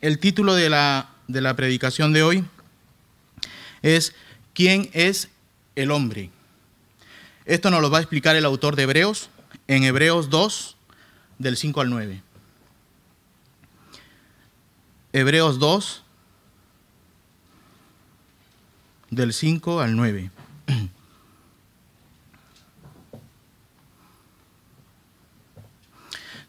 el 0.00 0.18
título 0.18 0.54
de 0.54 0.70
la, 0.70 1.10
de 1.28 1.40
la 1.40 1.56
predicación 1.56 2.12
de 2.12 2.22
hoy 2.22 2.44
es 3.82 4.14
¿Quién 4.54 4.90
es 4.92 5.28
el 5.74 5.90
hombre? 5.90 6.30
Esto 7.44 7.70
nos 7.70 7.80
lo 7.80 7.90
va 7.90 7.98
a 7.98 8.00
explicar 8.00 8.36
el 8.36 8.44
autor 8.44 8.76
de 8.76 8.84
Hebreos 8.84 9.30
en 9.68 9.84
Hebreos 9.84 10.30
2, 10.30 10.76
del 11.38 11.56
5 11.56 11.80
al 11.80 11.90
9. 11.90 12.22
Hebreos 15.12 15.58
2, 15.58 16.04
del 19.10 19.32
5 19.32 19.80
al 19.80 19.96
9. 19.96 20.30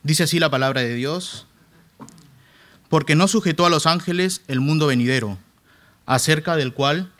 Dice 0.03 0.23
así 0.23 0.39
la 0.39 0.49
palabra 0.49 0.81
de 0.81 0.93
Dios, 0.93 1.46
porque 2.89 3.15
no 3.15 3.27
sujetó 3.27 3.65
a 3.65 3.69
los 3.69 3.85
ángeles 3.85 4.41
el 4.47 4.59
mundo 4.59 4.87
venidero, 4.87 5.37
acerca 6.05 6.55
del 6.55 6.73
cual 6.73 7.11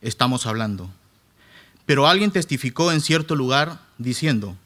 estamos 0.00 0.46
hablando. 0.46 0.90
Pero 1.86 2.06
alguien 2.06 2.30
testificó 2.30 2.92
en 2.92 3.00
cierto 3.00 3.36
lugar 3.36 3.80
diciendo, 3.98 4.56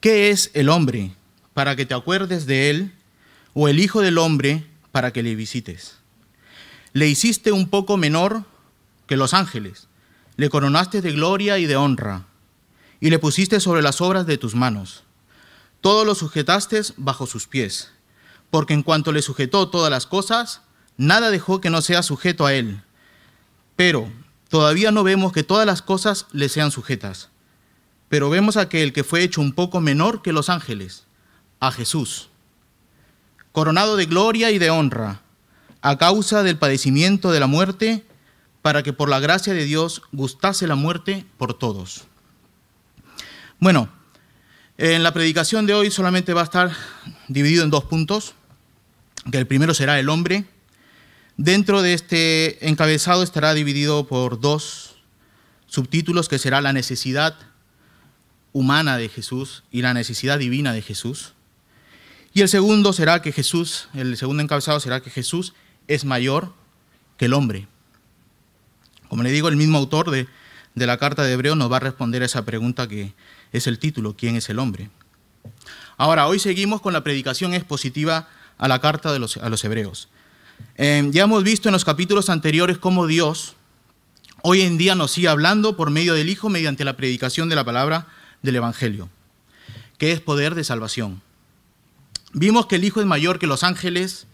¿qué 0.00 0.30
es 0.30 0.50
el 0.54 0.68
hombre 0.68 1.12
para 1.54 1.76
que 1.76 1.86
te 1.86 1.94
acuerdes 1.94 2.46
de 2.46 2.70
él, 2.70 2.92
o 3.54 3.68
el 3.68 3.80
Hijo 3.80 4.00
del 4.00 4.18
hombre 4.18 4.66
para 4.90 5.12
que 5.12 5.22
le 5.22 5.34
visites? 5.34 5.96
Le 6.92 7.08
hiciste 7.08 7.52
un 7.52 7.68
poco 7.68 7.96
menor 7.96 8.44
que 9.06 9.16
los 9.16 9.34
ángeles, 9.34 9.88
le 10.36 10.50
coronaste 10.50 11.00
de 11.00 11.12
gloria 11.12 11.58
y 11.58 11.66
de 11.66 11.76
honra, 11.76 12.26
y 13.00 13.10
le 13.10 13.18
pusiste 13.18 13.60
sobre 13.60 13.82
las 13.82 14.00
obras 14.00 14.26
de 14.26 14.38
tus 14.38 14.54
manos 14.54 15.04
todo 15.82 16.04
lo 16.04 16.14
sujetaste 16.14 16.80
bajo 16.96 17.26
sus 17.26 17.46
pies, 17.48 17.90
porque 18.52 18.74
en 18.74 18.82
cuanto 18.82 19.12
le 19.12 19.22
sujetó 19.22 19.70
todas 19.70 19.90
las 19.90 20.06
cosas, 20.06 20.60
nada 20.98 21.30
dejó 21.30 21.62
que 21.62 21.70
no 21.70 21.80
sea 21.80 22.02
sujeto 22.02 22.44
a 22.44 22.52
él. 22.52 22.82
Pero 23.76 24.12
todavía 24.50 24.90
no 24.90 25.04
vemos 25.04 25.32
que 25.32 25.42
todas 25.42 25.64
las 25.64 25.80
cosas 25.80 26.26
le 26.32 26.50
sean 26.50 26.70
sujetas. 26.70 27.30
Pero 28.10 28.28
vemos 28.28 28.58
a 28.58 28.62
aquel 28.62 28.92
que 28.92 29.04
fue 29.04 29.22
hecho 29.22 29.40
un 29.40 29.54
poco 29.54 29.80
menor 29.80 30.20
que 30.20 30.34
los 30.34 30.50
ángeles, 30.50 31.06
a 31.60 31.72
Jesús, 31.72 32.28
coronado 33.52 33.96
de 33.96 34.04
gloria 34.04 34.50
y 34.50 34.58
de 34.58 34.68
honra, 34.68 35.22
a 35.80 35.96
causa 35.96 36.42
del 36.42 36.58
padecimiento 36.58 37.30
de 37.30 37.40
la 37.40 37.46
muerte, 37.46 38.04
para 38.60 38.82
que 38.82 38.92
por 38.92 39.08
la 39.08 39.18
gracia 39.18 39.54
de 39.54 39.64
Dios 39.64 40.02
gustase 40.12 40.66
la 40.66 40.74
muerte 40.74 41.24
por 41.38 41.54
todos. 41.54 42.04
Bueno, 43.58 43.88
en 44.76 45.02
la 45.02 45.14
predicación 45.14 45.64
de 45.64 45.72
hoy 45.72 45.90
solamente 45.90 46.34
va 46.34 46.42
a 46.42 46.44
estar 46.44 46.72
dividido 47.28 47.64
en 47.64 47.70
dos 47.70 47.84
puntos, 47.84 48.34
que 49.30 49.38
el 49.38 49.46
primero 49.46 49.74
será 49.74 49.98
el 49.98 50.08
hombre. 50.08 50.44
Dentro 51.36 51.82
de 51.82 51.94
este 51.94 52.68
encabezado 52.68 53.22
estará 53.22 53.54
dividido 53.54 54.06
por 54.06 54.40
dos 54.40 54.96
subtítulos, 55.66 56.28
que 56.28 56.38
será 56.38 56.60
la 56.60 56.72
necesidad 56.72 57.36
humana 58.52 58.96
de 58.96 59.08
Jesús 59.08 59.64
y 59.70 59.82
la 59.82 59.94
necesidad 59.94 60.38
divina 60.38 60.72
de 60.72 60.82
Jesús. 60.82 61.32
Y 62.34 62.42
el 62.42 62.48
segundo 62.48 62.92
será 62.92 63.22
que 63.22 63.32
Jesús, 63.32 63.88
el 63.94 64.16
segundo 64.16 64.42
encabezado 64.42 64.80
será 64.80 65.00
que 65.00 65.10
Jesús 65.10 65.54
es 65.88 66.04
mayor 66.04 66.54
que 67.16 67.26
el 67.26 67.34
hombre. 67.34 67.66
Como 69.08 69.22
le 69.22 69.30
digo, 69.30 69.48
el 69.48 69.56
mismo 69.56 69.78
autor 69.78 70.10
de, 70.10 70.26
de 70.74 70.86
la 70.86 70.98
carta 70.98 71.22
de 71.22 71.32
Hebreo 71.32 71.54
nos 71.54 71.70
va 71.70 71.76
a 71.76 71.80
responder 71.80 72.22
a 72.22 72.26
esa 72.26 72.44
pregunta 72.44 72.88
que 72.88 73.14
es 73.52 73.66
el 73.66 73.78
título, 73.78 74.16
¿quién 74.16 74.36
es 74.36 74.48
el 74.48 74.58
hombre? 74.58 74.90
Ahora, 75.96 76.26
hoy 76.26 76.38
seguimos 76.38 76.80
con 76.80 76.92
la 76.92 77.04
predicación 77.04 77.54
expositiva 77.54 78.28
a 78.58 78.68
la 78.68 78.80
carta 78.80 79.12
de 79.12 79.18
los, 79.18 79.36
a 79.36 79.48
los 79.48 79.64
hebreos. 79.64 80.08
Eh, 80.76 81.08
ya 81.10 81.24
hemos 81.24 81.42
visto 81.44 81.68
en 81.68 81.72
los 81.72 81.84
capítulos 81.84 82.30
anteriores 82.30 82.78
cómo 82.78 83.06
Dios 83.06 83.56
hoy 84.42 84.62
en 84.62 84.78
día 84.78 84.94
nos 84.94 85.12
sigue 85.12 85.28
hablando 85.28 85.76
por 85.76 85.90
medio 85.90 86.14
del 86.14 86.28
Hijo 86.28 86.48
mediante 86.48 86.84
la 86.84 86.96
predicación 86.96 87.48
de 87.48 87.56
la 87.56 87.64
palabra 87.64 88.08
del 88.42 88.56
Evangelio, 88.56 89.08
que 89.98 90.12
es 90.12 90.20
poder 90.20 90.54
de 90.54 90.64
salvación. 90.64 91.22
Vimos 92.32 92.66
que 92.66 92.76
el 92.76 92.84
Hijo 92.84 93.00
es 93.00 93.06
mayor 93.06 93.38
que 93.38 93.46
los 93.46 93.62
ángeles. 93.62 94.26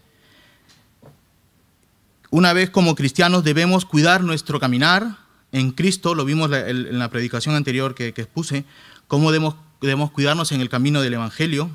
Una 2.31 2.53
vez 2.53 2.69
como 2.69 2.95
cristianos 2.95 3.43
debemos 3.43 3.85
cuidar 3.85 4.23
nuestro 4.23 4.59
caminar 4.59 5.17
en 5.51 5.71
Cristo, 5.71 6.15
lo 6.15 6.25
vimos 6.25 6.51
en 6.51 6.99
la 6.99 7.09
predicación 7.09 7.55
anterior 7.55 7.95
que, 7.95 8.13
que 8.13 8.21
expuse, 8.21 8.65
cómo 9.07 9.31
debemos, 9.31 10.11
cuidarnos 10.11 10.51
en 10.51 10.61
el 10.61 10.69
camino 10.69 11.01
del 11.01 11.15
Evangelio 11.15 11.71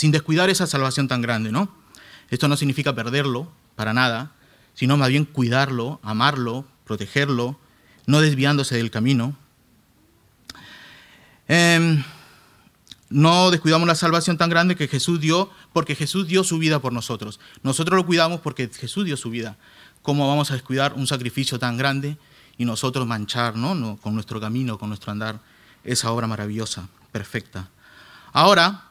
sin 0.00 0.12
descuidar 0.12 0.48
esa 0.48 0.66
salvación 0.66 1.08
tan 1.08 1.20
grande, 1.20 1.52
¿no? 1.52 1.68
Esto 2.30 2.48
no 2.48 2.56
significa 2.56 2.94
perderlo, 2.94 3.52
para 3.76 3.92
nada, 3.92 4.32
sino 4.72 4.96
más 4.96 5.10
bien 5.10 5.26
cuidarlo, 5.26 6.00
amarlo, 6.02 6.64
protegerlo, 6.86 7.58
no 8.06 8.22
desviándose 8.22 8.78
del 8.78 8.90
camino. 8.90 9.36
Em, 11.48 12.02
no 13.10 13.50
descuidamos 13.50 13.86
la 13.86 13.94
salvación 13.94 14.38
tan 14.38 14.48
grande 14.48 14.74
que 14.74 14.88
Jesús 14.88 15.20
dio, 15.20 15.50
porque 15.74 15.94
Jesús 15.94 16.26
dio 16.26 16.44
su 16.44 16.56
vida 16.56 16.78
por 16.78 16.94
nosotros. 16.94 17.38
Nosotros 17.62 17.94
lo 17.94 18.06
cuidamos 18.06 18.40
porque 18.40 18.70
Jesús 18.72 19.04
dio 19.04 19.18
su 19.18 19.28
vida. 19.28 19.58
¿Cómo 20.00 20.26
vamos 20.26 20.50
a 20.50 20.54
descuidar 20.54 20.94
un 20.94 21.06
sacrificio 21.06 21.58
tan 21.58 21.76
grande 21.76 22.16
y 22.56 22.64
nosotros 22.64 23.06
manchar 23.06 23.54
¿no? 23.54 23.98
con 23.98 24.14
nuestro 24.14 24.40
camino, 24.40 24.78
con 24.78 24.88
nuestro 24.88 25.12
andar? 25.12 25.40
esa 25.84 26.10
obra 26.10 26.26
maravillosa, 26.26 26.88
perfecta. 27.12 27.68
Ahora, 28.32 28.89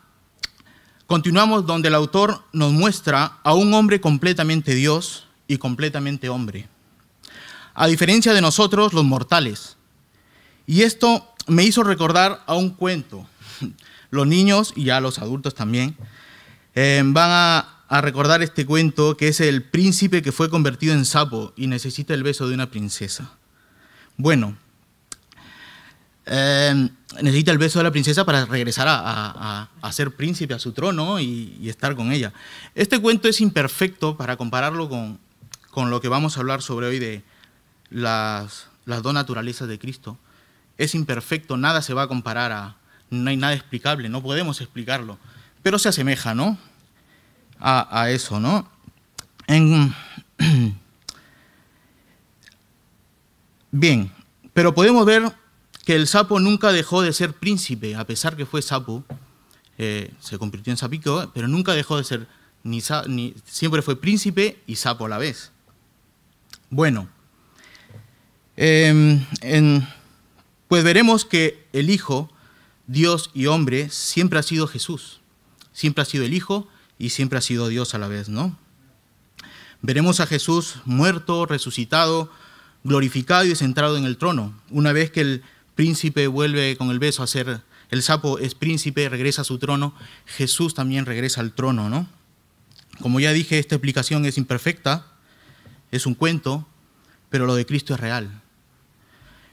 continuamos 1.10 1.66
donde 1.66 1.88
el 1.88 1.96
autor 1.96 2.44
nos 2.54 2.72
muestra 2.72 3.40
a 3.42 3.56
un 3.56 3.74
hombre 3.74 4.00
completamente 4.00 4.76
Dios 4.76 5.28
y 5.48 5.58
completamente 5.58 6.30
hombre. 6.30 6.70
A 7.74 7.88
diferencia 7.88 8.32
de 8.32 8.42
nosotros, 8.42 8.94
los 8.94 9.04
mortales. 9.04 9.76
Y 10.68 10.84
esto 10.84 11.28
me 11.48 11.64
hizo 11.64 11.82
recordar 11.82 12.44
a 12.46 12.54
un 12.54 12.70
cuento. 12.70 13.28
Los 14.12 14.28
niños 14.28 14.72
y 14.76 14.86
ya 14.86 15.00
los 15.00 15.20
adultos 15.20 15.54
también 15.54 15.96
eh, 16.74 17.02
van 17.06 17.30
a, 17.32 17.84
a 17.88 18.02
recordar 18.02 18.42
este 18.42 18.66
cuento 18.66 19.18
que 19.18 19.28
es 19.28 19.40
el 19.40 19.64
príncipe 19.64 20.24
que 20.24 20.32
fue 20.32 20.50
convertido 20.50 20.94
en 20.94 21.06
sapo 21.06 21.54
y 21.56 21.68
necesita 21.68 22.16
el 22.16 22.24
beso 22.24 22.48
de 22.48 22.56
una 22.56 22.72
princesa. 22.72 23.32
Bueno, 24.18 24.58
eh, 26.32 26.90
necesita 27.24 27.52
el 27.52 27.58
beso 27.58 27.80
de 27.80 27.84
la 27.84 27.92
princesa 27.92 28.24
para 28.24 28.46
regresar 28.46 28.86
a, 28.88 29.68
ser 29.92 30.12
príncipe 30.12 30.54
a 30.54 30.60
su 30.60 30.74
trono 30.74 31.20
y, 31.20 31.68
estar 31.68 31.96
con 31.96 32.12
ella. 32.12 32.32
Este 32.76 33.00
cuento 33.00 33.28
es 33.28 33.42
imperfecto 33.42 34.16
para 34.16 34.38
compararlo 34.38 34.90
con, 34.90 35.20
lo 35.90 36.02
que 36.02 36.08
vamos 36.08 36.38
a 36.38 36.42
hablar 36.42 36.62
sobre 36.62 36.86
hoy 36.86 37.00
de 37.00 37.24
las, 37.90 38.68
las 38.86 39.02
dos 39.02 39.14
naturalezas 39.14 39.68
de 39.68 39.80
Cristo. 39.80 40.20
Es 40.78 40.94
imperfecto, 40.94 41.58
nada 41.58 41.82
se 41.82 41.96
va 41.96 42.04
a 42.04 42.08
comparar 42.08 42.52
a, 42.52 42.76
no 43.10 43.30
hay 43.30 43.38
nada 43.38 43.54
explicable, 43.54 44.08
no 44.08 44.22
podemos 44.22 44.62
explicarlo, 44.62 45.18
pero 45.64 45.80
se 45.80 45.90
asemeja, 45.90 46.36
¿no? 46.36 46.60
A, 47.60 48.02
a 48.02 48.12
eso, 48.12 48.40
¿no? 48.40 48.70
En, 49.48 49.96
bien, 53.72 54.12
pero 54.54 54.76
podemos 54.76 55.06
ver 55.08 55.39
que 55.90 55.96
el 55.96 56.06
sapo 56.06 56.40
nunca 56.40 56.72
dejó 56.72 57.02
de 57.02 57.12
ser 57.14 57.34
príncipe, 57.34 57.96
a 57.96 58.06
pesar 58.06 58.38
que 58.38 58.46
fue 58.46 58.62
sapo, 58.62 59.04
eh, 59.80 60.14
se 60.20 60.38
convirtió 60.38 60.70
en 60.70 60.78
sapico, 60.78 61.32
pero 61.34 61.48
nunca 61.48 61.74
dejó 61.74 61.98
de 61.98 62.04
ser, 62.04 62.28
ni, 62.62 62.80
siempre 63.46 63.82
fue 63.82 64.00
príncipe 64.00 64.62
y 64.68 64.76
sapo 64.76 65.08
a 65.08 65.10
la 65.10 65.18
vez. 65.18 65.52
Bueno, 66.70 67.10
em, 68.56 69.26
pues 70.68 70.84
veremos 70.84 71.26
que 71.26 71.66
el 71.74 71.90
Hijo, 71.90 72.32
Dios 72.86 73.32
y 73.34 73.48
hombre, 73.48 73.90
siempre 73.90 74.38
ha 74.38 74.44
sido 74.44 74.68
Jesús, 74.68 75.22
siempre 75.74 76.04
ha 76.04 76.06
sido 76.06 76.24
el 76.24 76.36
Hijo 76.36 76.68
y 77.00 77.10
siempre 77.10 77.40
ha 77.40 77.42
sido 77.42 77.68
Dios 77.68 77.96
a 77.96 77.98
la 77.98 78.08
vez, 78.08 78.30
¿no? 78.30 78.56
Veremos 79.82 80.20
a 80.20 80.28
Jesús 80.28 80.76
muerto, 80.86 81.48
resucitado, 81.48 82.32
glorificado 82.84 83.46
y 83.46 83.56
centrado 83.56 83.98
en 83.98 84.06
el 84.06 84.18
trono, 84.18 84.54
una 84.70 84.94
vez 84.94 85.10
que 85.10 85.22
el 85.22 85.44
príncipe 85.80 86.28
vuelve 86.28 86.76
con 86.76 86.90
el 86.90 87.00
beso 87.00 87.24
a 87.24 87.28
ser, 87.28 87.62
el 87.90 88.04
sapo 88.04 88.38
es 88.38 88.54
príncipe, 88.54 89.08
regresa 89.08 89.44
a 89.44 89.46
su 89.46 89.60
trono, 89.60 89.96
Jesús 90.26 90.74
también 90.74 91.06
regresa 91.06 91.40
al 91.40 91.54
trono, 91.54 91.88
¿no? 91.88 92.06
Como 93.00 93.22
ya 93.22 93.32
dije, 93.32 93.60
esta 93.60 93.76
explicación 93.76 94.26
es 94.26 94.38
imperfecta, 94.38 95.08
es 95.90 96.06
un 96.06 96.16
cuento, 96.16 96.68
pero 97.30 97.46
lo 97.46 97.56
de 97.56 97.66
Cristo 97.66 97.94
es 97.94 98.00
real. 98.02 98.42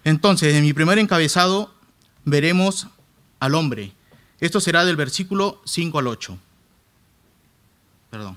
Entonces, 0.03 0.53
en 0.53 0.65
mi 0.65 0.73
primer 0.73 0.99
encabezado 0.99 1.73
veremos 2.25 2.89
al 3.39 3.55
hombre. 3.55 3.93
Esto 4.41 4.59
será 4.59 4.85
del 4.85 4.97
versículo 4.97 5.63
5 5.65 5.97
al 6.01 6.09
8. 6.09 6.39
Perdón. 8.11 8.37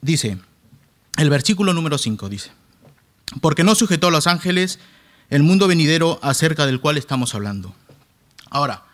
Dice, 0.00 0.38
el 1.18 1.30
versículo 1.30 1.74
número 1.74 1.98
5 1.98 2.28
dice, 2.28 2.52
porque 3.40 3.64
no 3.64 3.74
sujetó 3.74 4.06
a 4.06 4.12
los 4.12 4.28
ángeles 4.28 4.78
el 5.30 5.42
mundo 5.42 5.66
venidero 5.66 6.20
acerca 6.22 6.64
del 6.64 6.80
cual 6.80 6.96
estamos 6.96 7.34
hablando. 7.34 7.74
Ahora, 8.50 8.84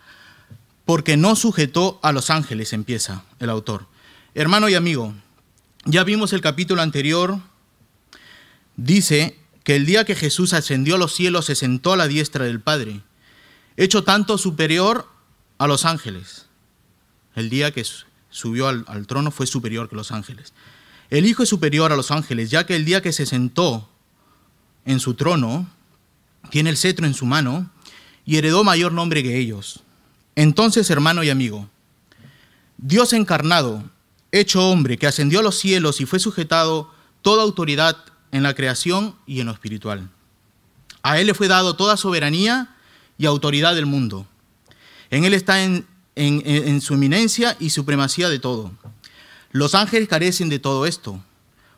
porque 0.86 1.18
no 1.18 1.36
sujetó 1.36 2.00
a 2.02 2.12
los 2.12 2.30
ángeles, 2.30 2.72
empieza 2.72 3.24
el 3.40 3.50
autor. 3.50 3.86
Hermano 4.34 4.70
y 4.70 4.74
amigo, 4.74 5.14
ya 5.84 6.02
vimos 6.02 6.32
el 6.32 6.40
capítulo 6.40 6.80
anterior, 6.80 7.40
dice 8.76 9.38
que 9.62 9.76
el 9.76 9.84
día 9.84 10.04
que 10.04 10.16
Jesús 10.16 10.54
ascendió 10.54 10.96
a 10.96 10.98
los 10.98 11.14
cielos 11.14 11.44
se 11.44 11.54
sentó 11.54 11.92
a 11.92 11.96
la 11.98 12.08
diestra 12.08 12.46
del 12.46 12.60
Padre, 12.60 13.02
hecho 13.76 14.02
tanto 14.02 14.38
superior 14.38 15.06
a 15.58 15.66
los 15.66 15.84
ángeles. 15.84 16.46
El 17.34 17.50
día 17.50 17.70
que 17.70 17.84
subió 18.30 18.68
al, 18.68 18.84
al 18.88 19.06
trono 19.06 19.30
fue 19.30 19.46
superior 19.46 19.90
que 19.90 19.96
los 19.96 20.10
ángeles. 20.10 20.54
El 21.10 21.26
Hijo 21.26 21.42
es 21.42 21.48
superior 21.48 21.92
a 21.92 21.96
los 21.96 22.10
ángeles, 22.10 22.50
ya 22.50 22.66
que 22.66 22.76
el 22.76 22.84
día 22.84 23.02
que 23.02 23.12
se 23.12 23.26
sentó 23.26 23.88
en 24.84 25.00
su 25.00 25.14
trono, 25.14 25.68
tiene 26.50 26.70
el 26.70 26.76
cetro 26.76 27.06
en 27.06 27.14
su 27.14 27.26
mano 27.26 27.70
y 28.24 28.36
heredó 28.36 28.64
mayor 28.64 28.92
nombre 28.92 29.22
que 29.22 29.38
ellos. 29.38 29.82
Entonces, 30.36 30.90
hermano 30.90 31.22
y 31.22 31.30
amigo, 31.30 31.68
Dios 32.76 33.12
encarnado, 33.12 33.84
hecho 34.32 34.68
hombre, 34.68 34.98
que 34.98 35.06
ascendió 35.06 35.40
a 35.40 35.42
los 35.42 35.58
cielos 35.58 36.00
y 36.00 36.06
fue 36.06 36.18
sujetado 36.18 36.92
toda 37.22 37.42
autoridad 37.42 37.96
en 38.32 38.42
la 38.42 38.54
creación 38.54 39.14
y 39.26 39.40
en 39.40 39.46
lo 39.46 39.52
espiritual. 39.52 40.10
A 41.02 41.18
Él 41.18 41.28
le 41.28 41.34
fue 41.34 41.48
dado 41.48 41.76
toda 41.76 41.96
soberanía 41.96 42.74
y 43.16 43.26
autoridad 43.26 43.74
del 43.74 43.86
mundo. 43.86 44.26
En 45.10 45.24
Él 45.24 45.34
está 45.34 45.62
en, 45.62 45.86
en 46.16 46.80
su 46.80 46.94
eminencia 46.94 47.56
y 47.60 47.70
supremacía 47.70 48.28
de 48.28 48.38
todo. 48.38 48.72
Los 49.54 49.76
ángeles 49.76 50.08
carecen 50.08 50.48
de 50.48 50.58
todo 50.58 50.84
esto. 50.84 51.22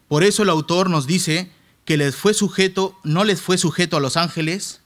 Por 0.08 0.24
eso 0.24 0.42
el 0.42 0.48
autor 0.48 0.88
nos 0.88 1.06
dice 1.06 1.52
que 1.84 1.98
les 1.98 2.16
fue 2.16 2.32
sujeto, 2.32 2.98
no 3.04 3.22
les 3.22 3.42
fue 3.42 3.58
sujeto 3.58 3.98
a 3.98 4.00
los 4.00 4.16
ángeles. 4.16 4.80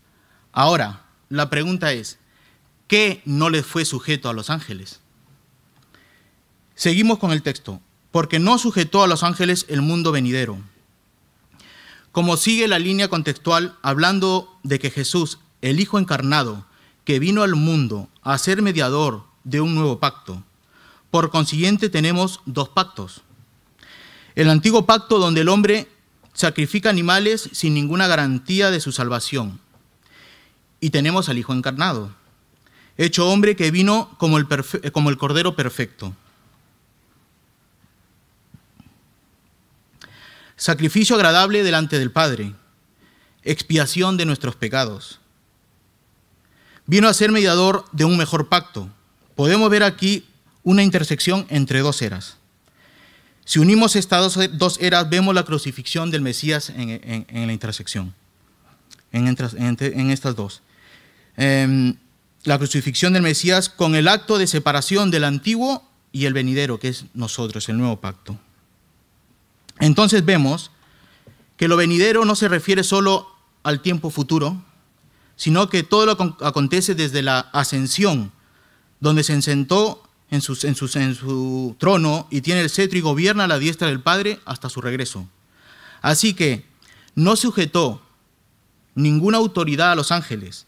Ahora, 0.50 1.04
la 1.28 1.50
pregunta 1.50 1.92
es, 1.92 2.18
¿qué 2.88 3.22
no 3.24 3.48
les 3.48 3.64
fue 3.64 3.84
sujeto 3.84 4.28
a 4.28 4.32
los 4.32 4.50
ángeles? 4.50 4.98
Seguimos 6.74 7.20
con 7.20 7.30
el 7.30 7.44
texto, 7.44 7.80
porque 8.10 8.40
no 8.40 8.58
sujetó 8.58 9.04
a 9.04 9.06
los 9.06 9.22
ángeles 9.22 9.66
el 9.68 9.82
mundo 9.82 10.10
venidero. 10.10 10.58
Como 12.10 12.36
sigue 12.36 12.66
la 12.66 12.80
línea 12.80 13.06
contextual 13.06 13.78
hablando 13.82 14.58
de 14.64 14.80
que 14.80 14.90
Jesús, 14.90 15.38
el 15.62 15.78
Hijo 15.78 16.00
encarnado, 16.00 16.66
que 17.04 17.20
vino 17.20 17.44
al 17.44 17.54
mundo 17.54 18.08
a 18.22 18.36
ser 18.36 18.62
mediador 18.62 19.26
de 19.44 19.60
un 19.60 19.76
nuevo 19.76 20.00
pacto, 20.00 20.42
por 21.10 21.30
consiguiente 21.30 21.88
tenemos 21.88 22.40
dos 22.46 22.68
pactos. 22.68 23.22
El 24.34 24.48
antiguo 24.48 24.86
pacto 24.86 25.18
donde 25.18 25.40
el 25.40 25.48
hombre 25.48 25.88
sacrifica 26.34 26.88
animales 26.88 27.50
sin 27.52 27.74
ninguna 27.74 28.06
garantía 28.06 28.70
de 28.70 28.80
su 28.80 28.92
salvación. 28.92 29.60
Y 30.80 30.90
tenemos 30.90 31.28
al 31.28 31.38
Hijo 31.38 31.52
encarnado, 31.52 32.14
hecho 32.96 33.28
hombre 33.28 33.56
que 33.56 33.70
vino 33.70 34.14
como 34.18 34.38
el, 34.38 34.46
como 34.92 35.10
el 35.10 35.18
Cordero 35.18 35.56
perfecto. 35.56 36.14
Sacrificio 40.56 41.16
agradable 41.16 41.62
delante 41.62 41.98
del 41.98 42.12
Padre, 42.12 42.54
expiación 43.42 44.16
de 44.16 44.26
nuestros 44.26 44.56
pecados. 44.56 45.18
Vino 46.86 47.08
a 47.08 47.14
ser 47.14 47.30
mediador 47.32 47.84
de 47.92 48.04
un 48.04 48.16
mejor 48.16 48.48
pacto. 48.48 48.88
Podemos 49.36 49.70
ver 49.70 49.82
aquí 49.82 50.26
una 50.70 50.84
intersección 50.84 51.46
entre 51.50 51.80
dos 51.80 52.00
eras. 52.00 52.36
Si 53.44 53.58
unimos 53.58 53.96
estas 53.96 54.38
dos, 54.52 54.78
eras, 54.80 55.10
vemos 55.10 55.34
la 55.34 55.44
crucifixión 55.44 56.12
del 56.12 56.20
Mesías 56.20 56.70
en, 56.70 57.26
la 57.46 57.52
intersección, 57.52 58.14
en, 59.10 60.10
estas 60.10 60.36
dos. 60.36 60.62
Em, 61.36 61.96
la 62.44 62.58
crucifixión 62.58 63.12
del 63.12 63.22
Mesías 63.22 63.68
con 63.68 63.96
el 63.96 64.06
acto 64.06 64.38
de 64.38 64.46
separación 64.46 65.10
del 65.10 65.24
antiguo 65.24 65.82
y 66.12 66.26
el 66.26 66.34
venidero, 66.34 66.78
que 66.78 66.88
es 66.88 67.06
nosotros, 67.14 67.68
el 67.68 67.78
nuevo 67.78 68.00
pacto. 68.00 68.38
Entonces 69.80 70.24
vemos 70.24 70.70
que 71.56 71.66
lo 71.66 71.76
venidero 71.76 72.24
no 72.24 72.36
se 72.36 72.48
refiere 72.48 72.84
solo 72.84 73.26
al 73.64 73.82
tiempo 73.82 74.10
futuro, 74.10 74.62
sino 75.34 75.68
que 75.68 75.82
todo 75.82 76.06
lo 76.06 76.16
que 76.16 76.44
acontece 76.44 76.94
desde 76.94 77.22
la 77.22 77.40
ascensión, 77.40 78.30
donde 79.00 79.24
se 79.24 79.42
sentó 79.42 80.04
en 80.30 80.40
su, 80.40 81.76
trono 81.78 82.28
y 82.30 82.40
tiene 82.40 82.60
el 82.60 82.70
cetro 82.70 82.98
y 82.98 83.02
gobierna 83.02 83.44
a 83.44 83.48
la 83.48 83.58
diestra 83.58 83.88
del 83.88 84.00
Padre 84.00 84.40
hasta 84.44 84.68
su 84.68 84.80
regreso. 84.80 85.28
Así 86.02 86.34
que 86.34 86.64
no 87.14 87.36
sujetó 87.36 88.00
ninguna 88.94 89.38
autoridad 89.38 89.92
a 89.92 89.94
los 89.96 90.12
ángeles 90.12 90.66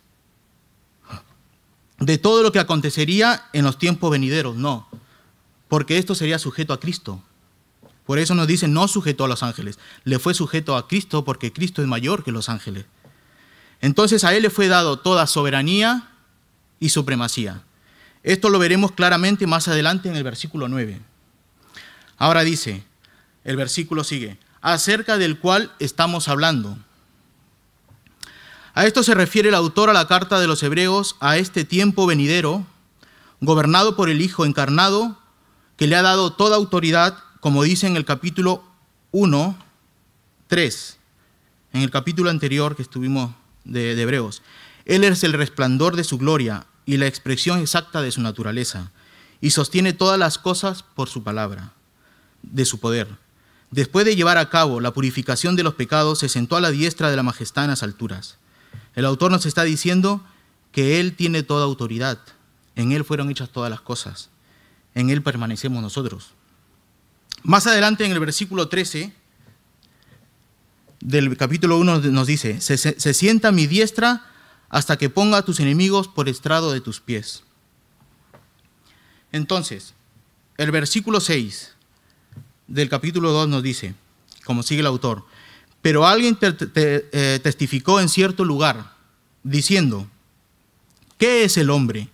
de 1.98 2.18
todo 2.18 2.42
lo 2.42 2.50
que 2.50 2.58
acontecería 2.58 3.44
en 3.52 3.64
los 3.64 3.78
tiempos 3.78 4.10
venideros, 4.10 4.56
no, 4.56 4.88
porque 5.68 5.98
esto 5.98 6.16
sería 6.16 6.40
sujeto 6.40 6.72
a 6.72 6.80
Cristo. 6.80 7.22
Por 8.04 8.18
eso 8.18 8.34
nos 8.34 8.48
dice, 8.48 8.66
no 8.66 8.88
sujetó 8.88 9.24
a 9.24 9.28
los 9.28 9.44
ángeles, 9.44 9.78
le 10.02 10.18
fue 10.18 10.34
sujeto 10.34 10.76
a 10.76 10.88
Cristo 10.88 11.24
porque 11.24 11.52
Cristo 11.52 11.80
es 11.80 11.86
mayor 11.86 12.24
que 12.24 12.32
los 12.32 12.48
ángeles. 12.48 12.86
Entonces 13.80 14.24
a 14.24 14.34
Él 14.34 14.42
le 14.42 14.50
fue 14.50 14.66
dado 14.66 14.98
toda 14.98 15.28
soberanía 15.28 16.10
y 16.80 16.88
supremacía. 16.88 17.62
Esto 18.22 18.50
lo 18.50 18.58
veremos 18.58 18.92
claramente 18.92 19.46
más 19.46 19.66
adelante 19.68 20.08
en 20.08 20.16
el 20.16 20.22
versículo 20.22 20.68
9. 20.68 21.00
Ahora 22.18 22.42
dice, 22.42 22.84
el 23.44 23.56
versículo 23.56 24.04
sigue, 24.04 24.38
acerca 24.60 25.18
del 25.18 25.38
cual 25.38 25.72
estamos 25.80 26.28
hablando. 26.28 26.78
A 28.74 28.86
esto 28.86 29.02
se 29.02 29.14
refiere 29.14 29.48
el 29.48 29.54
autor 29.56 29.90
a 29.90 29.92
la 29.92 30.06
carta 30.06 30.40
de 30.40 30.46
los 30.46 30.62
hebreos, 30.62 31.16
a 31.20 31.36
este 31.36 31.64
tiempo 31.64 32.06
venidero, 32.06 32.64
gobernado 33.40 33.96
por 33.96 34.08
el 34.08 34.22
Hijo 34.22 34.46
encarnado, 34.46 35.18
que 35.76 35.88
le 35.88 35.96
ha 35.96 36.02
dado 36.02 36.32
toda 36.32 36.56
autoridad, 36.56 37.18
como 37.40 37.64
dice 37.64 37.88
en 37.88 37.96
el 37.96 38.04
capítulo 38.04 38.62
1, 39.10 39.58
3, 40.46 40.98
en 41.72 41.82
el 41.82 41.90
capítulo 41.90 42.30
anterior 42.30 42.76
que 42.76 42.82
estuvimos 42.82 43.34
de, 43.64 43.96
de 43.96 44.02
Hebreos. 44.02 44.42
Él 44.84 45.02
es 45.02 45.24
el 45.24 45.32
resplandor 45.32 45.96
de 45.96 46.04
su 46.04 46.18
gloria 46.18 46.66
y 46.86 46.96
la 46.96 47.06
expresión 47.06 47.60
exacta 47.60 48.02
de 48.02 48.12
su 48.12 48.20
naturaleza, 48.20 48.90
y 49.40 49.50
sostiene 49.50 49.92
todas 49.92 50.18
las 50.18 50.38
cosas 50.38 50.82
por 50.82 51.08
su 51.08 51.22
palabra, 51.22 51.72
de 52.42 52.64
su 52.64 52.80
poder. 52.80 53.08
Después 53.70 54.04
de 54.04 54.16
llevar 54.16 54.38
a 54.38 54.50
cabo 54.50 54.80
la 54.80 54.92
purificación 54.92 55.56
de 55.56 55.62
los 55.62 55.74
pecados, 55.74 56.18
se 56.18 56.28
sentó 56.28 56.56
a 56.56 56.60
la 56.60 56.70
diestra 56.70 57.10
de 57.10 57.16
la 57.16 57.22
majestad 57.22 57.64
en 57.64 57.70
las 57.70 57.82
alturas. 57.82 58.36
El 58.94 59.04
autor 59.04 59.30
nos 59.30 59.46
está 59.46 59.64
diciendo 59.64 60.22
que 60.70 61.00
Él 61.00 61.14
tiene 61.14 61.42
toda 61.42 61.64
autoridad, 61.64 62.18
en 62.76 62.92
Él 62.92 63.04
fueron 63.04 63.30
hechas 63.30 63.50
todas 63.50 63.70
las 63.70 63.80
cosas, 63.80 64.30
en 64.94 65.10
Él 65.10 65.22
permanecemos 65.22 65.82
nosotros. 65.82 66.32
Más 67.42 67.66
adelante 67.66 68.04
en 68.04 68.12
el 68.12 68.20
versículo 68.20 68.68
13 68.68 69.12
del 71.00 71.36
capítulo 71.36 71.78
1 71.78 71.98
nos 71.98 72.26
dice, 72.26 72.60
se, 72.60 73.14
sienta 73.14 73.50
mi 73.52 73.66
diestra 73.66 74.31
hasta 74.72 74.96
que 74.96 75.10
ponga 75.10 75.36
a 75.36 75.44
tus 75.44 75.60
enemigos 75.60 76.08
por 76.08 76.30
estrado 76.30 76.72
de 76.72 76.80
tus 76.80 76.98
pies. 76.98 77.44
Entonces, 79.30 79.92
el 80.56 80.70
versículo 80.70 81.20
6 81.20 81.74
del 82.68 82.88
capítulo 82.88 83.32
2 83.32 83.48
nos 83.48 83.62
dice, 83.62 83.94
como 84.44 84.62
sigue 84.62 84.80
el 84.80 84.86
autor, 84.86 85.26
pero 85.82 86.06
alguien 86.06 86.38
eh, 86.40 87.40
testificó 87.42 88.00
en 88.00 88.08
cierto 88.08 88.46
lugar, 88.46 88.94
diciendo, 89.42 90.08
¿qué 91.18 91.44
es 91.44 91.58
el 91.58 91.68
hombre 91.68 92.08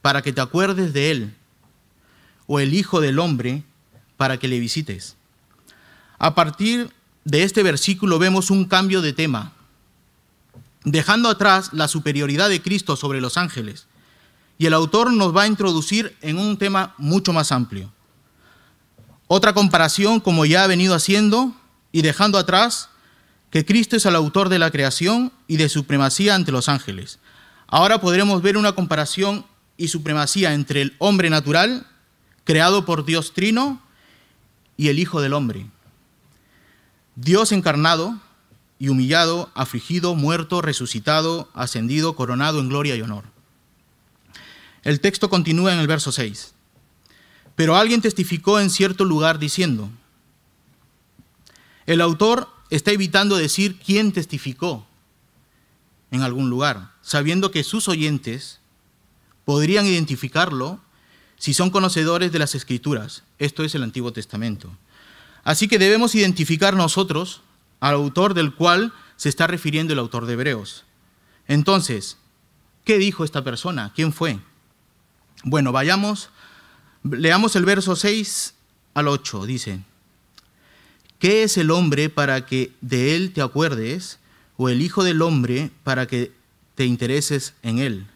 para 0.00 0.20
que 0.20 0.32
te 0.32 0.40
acuerdes 0.40 0.92
de 0.92 1.12
él? 1.12 1.34
¿O 2.48 2.58
el 2.58 2.74
Hijo 2.74 3.00
del 3.00 3.20
hombre 3.20 3.62
para 4.16 4.36
que 4.36 4.48
le 4.48 4.58
visites? 4.58 5.14
A 6.18 6.34
partir 6.34 6.90
de 7.24 7.44
este 7.44 7.62
versículo 7.62 8.18
vemos 8.18 8.50
un 8.50 8.64
cambio 8.64 9.00
de 9.00 9.12
tema 9.12 9.52
dejando 10.84 11.28
atrás 11.28 11.70
la 11.72 11.88
superioridad 11.88 12.48
de 12.48 12.62
Cristo 12.62 12.96
sobre 12.96 13.20
los 13.20 13.36
ángeles. 13.36 13.86
Y 14.58 14.66
el 14.66 14.74
autor 14.74 15.12
nos 15.12 15.36
va 15.36 15.42
a 15.42 15.46
introducir 15.46 16.16
en 16.20 16.38
un 16.38 16.56
tema 16.56 16.94
mucho 16.98 17.32
más 17.32 17.52
amplio. 17.52 17.92
Otra 19.26 19.54
comparación, 19.54 20.20
como 20.20 20.44
ya 20.44 20.64
ha 20.64 20.66
venido 20.66 20.94
haciendo, 20.94 21.54
y 21.92 22.02
dejando 22.02 22.38
atrás 22.38 22.88
que 23.50 23.64
Cristo 23.66 23.96
es 23.96 24.06
el 24.06 24.16
autor 24.16 24.48
de 24.48 24.58
la 24.58 24.70
creación 24.70 25.32
y 25.46 25.58
de 25.58 25.68
supremacía 25.68 26.34
ante 26.34 26.52
los 26.52 26.68
ángeles. 26.68 27.18
Ahora 27.66 28.00
podremos 28.00 28.42
ver 28.42 28.56
una 28.56 28.72
comparación 28.72 29.46
y 29.76 29.88
supremacía 29.88 30.54
entre 30.54 30.82
el 30.82 30.96
hombre 30.98 31.28
natural, 31.28 31.86
creado 32.44 32.84
por 32.84 33.04
Dios 33.04 33.34
Trino, 33.34 33.82
y 34.76 34.88
el 34.88 34.98
Hijo 34.98 35.20
del 35.20 35.34
Hombre. 35.34 35.66
Dios 37.14 37.52
encarnado, 37.52 38.18
y 38.82 38.88
humillado, 38.88 39.48
afligido, 39.54 40.16
muerto, 40.16 40.60
resucitado, 40.60 41.48
ascendido, 41.54 42.16
coronado 42.16 42.58
en 42.58 42.68
gloria 42.68 42.96
y 42.96 43.00
honor. 43.00 43.22
El 44.82 44.98
texto 44.98 45.30
continúa 45.30 45.72
en 45.72 45.78
el 45.78 45.86
verso 45.86 46.10
6. 46.10 46.52
Pero 47.54 47.76
alguien 47.76 48.00
testificó 48.00 48.58
en 48.58 48.70
cierto 48.70 49.04
lugar 49.04 49.38
diciendo, 49.38 49.88
el 51.86 52.00
autor 52.00 52.48
está 52.70 52.90
evitando 52.90 53.36
decir 53.36 53.78
quién 53.78 54.10
testificó 54.10 54.84
en 56.10 56.22
algún 56.22 56.50
lugar, 56.50 56.90
sabiendo 57.02 57.52
que 57.52 57.62
sus 57.62 57.86
oyentes 57.86 58.58
podrían 59.44 59.86
identificarlo 59.86 60.80
si 61.38 61.54
son 61.54 61.70
conocedores 61.70 62.32
de 62.32 62.40
las 62.40 62.56
escrituras. 62.56 63.22
Esto 63.38 63.62
es 63.62 63.76
el 63.76 63.84
Antiguo 63.84 64.12
Testamento. 64.12 64.76
Así 65.44 65.68
que 65.68 65.78
debemos 65.78 66.16
identificar 66.16 66.74
nosotros 66.74 67.42
al 67.82 67.94
autor 67.94 68.32
del 68.34 68.54
cual 68.54 68.92
se 69.16 69.28
está 69.28 69.48
refiriendo 69.48 69.92
el 69.92 69.98
autor 69.98 70.26
de 70.26 70.34
Hebreos. 70.34 70.84
Entonces, 71.48 72.16
¿qué 72.84 72.96
dijo 72.96 73.24
esta 73.24 73.42
persona? 73.42 73.92
¿Quién 73.92 74.12
fue? 74.12 74.38
Bueno, 75.42 75.72
vayamos, 75.72 76.30
leamos 77.02 77.56
el 77.56 77.64
verso 77.64 77.96
6 77.96 78.54
al 78.94 79.08
8. 79.08 79.46
Dice, 79.46 79.80
¿qué 81.18 81.42
es 81.42 81.58
el 81.58 81.72
hombre 81.72 82.08
para 82.08 82.46
que 82.46 82.72
de 82.82 83.16
él 83.16 83.32
te 83.32 83.42
acuerdes? 83.42 84.20
¿O 84.56 84.68
el 84.68 84.80
hijo 84.80 85.02
del 85.02 85.20
hombre 85.20 85.72
para 85.82 86.06
que 86.06 86.30
te 86.76 86.84
intereses 86.84 87.54
en 87.64 87.80
él? 87.80 88.06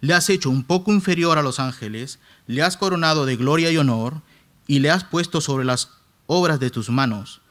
Le 0.00 0.14
has 0.14 0.30
hecho 0.30 0.48
un 0.48 0.64
poco 0.64 0.90
inferior 0.90 1.36
a 1.36 1.42
los 1.42 1.60
ángeles, 1.60 2.18
le 2.46 2.62
has 2.62 2.78
coronado 2.78 3.26
de 3.26 3.36
gloria 3.36 3.70
y 3.70 3.76
honor, 3.76 4.22
y 4.66 4.78
le 4.78 4.90
has 4.90 5.04
puesto 5.04 5.42
sobre 5.42 5.66
las 5.66 5.90
obras 6.26 6.58
de 6.60 6.70
tus 6.70 6.88
manos, 6.88 7.41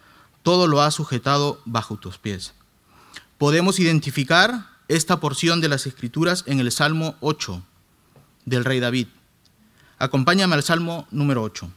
todo 0.43 0.67
lo 0.67 0.81
has 0.81 0.95
sujetado 0.95 1.61
bajo 1.65 1.97
tus 1.97 2.17
pies. 2.17 2.53
Podemos 3.37 3.79
identificar 3.79 4.67
esta 4.87 5.19
porción 5.19 5.61
de 5.61 5.69
las 5.69 5.87
Escrituras 5.87 6.43
en 6.47 6.59
el 6.59 6.71
Salmo 6.71 7.15
8 7.21 7.63
del 8.45 8.65
rey 8.65 8.79
David. 8.79 9.07
Acompáñame 9.97 10.55
al 10.55 10.63
Salmo 10.63 11.07
número 11.11 11.43
8. 11.43 11.71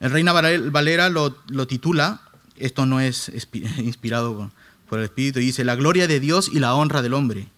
El 0.00 0.10
Reina 0.10 0.32
Valera 0.32 1.10
lo, 1.10 1.32
titula, 1.66 2.22
esto 2.56 2.86
no 2.86 3.00
es 3.00 3.30
inspirado 3.78 4.50
por 4.88 4.98
el 4.98 5.04
Espíritu, 5.04 5.38
dice, 5.38 5.64
la 5.64 5.76
gloria 5.76 6.08
de 6.08 6.20
Dios 6.20 6.50
y 6.52 6.58
la 6.58 6.74
honra 6.74 7.02
del 7.02 7.14
hombre, 7.14 7.48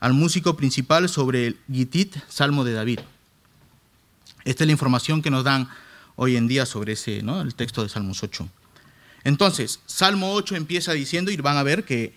al 0.00 0.14
músico 0.14 0.56
principal 0.56 1.08
sobre 1.08 1.46
el 1.46 1.60
Gitit, 1.70 2.16
Salmo 2.28 2.64
de 2.64 2.72
David. 2.72 3.00
Esta 4.44 4.64
es 4.64 4.66
la 4.66 4.72
información 4.72 5.20
que 5.20 5.30
nos 5.30 5.44
dan 5.44 5.68
hoy 6.20 6.36
en 6.36 6.48
día 6.48 6.66
sobre 6.66 6.94
ese, 6.94 7.18
el 7.18 7.54
texto 7.54 7.84
de 7.84 7.88
Salmos 7.88 8.24
8. 8.24 8.48
Entonces, 9.22 9.78
Salmo 9.86 10.34
8 10.34 10.56
empieza 10.56 10.92
diciendo, 10.92 11.30
y 11.30 11.36
van 11.36 11.56
a 11.56 11.62
ver 11.62 11.84
que, 11.84 12.12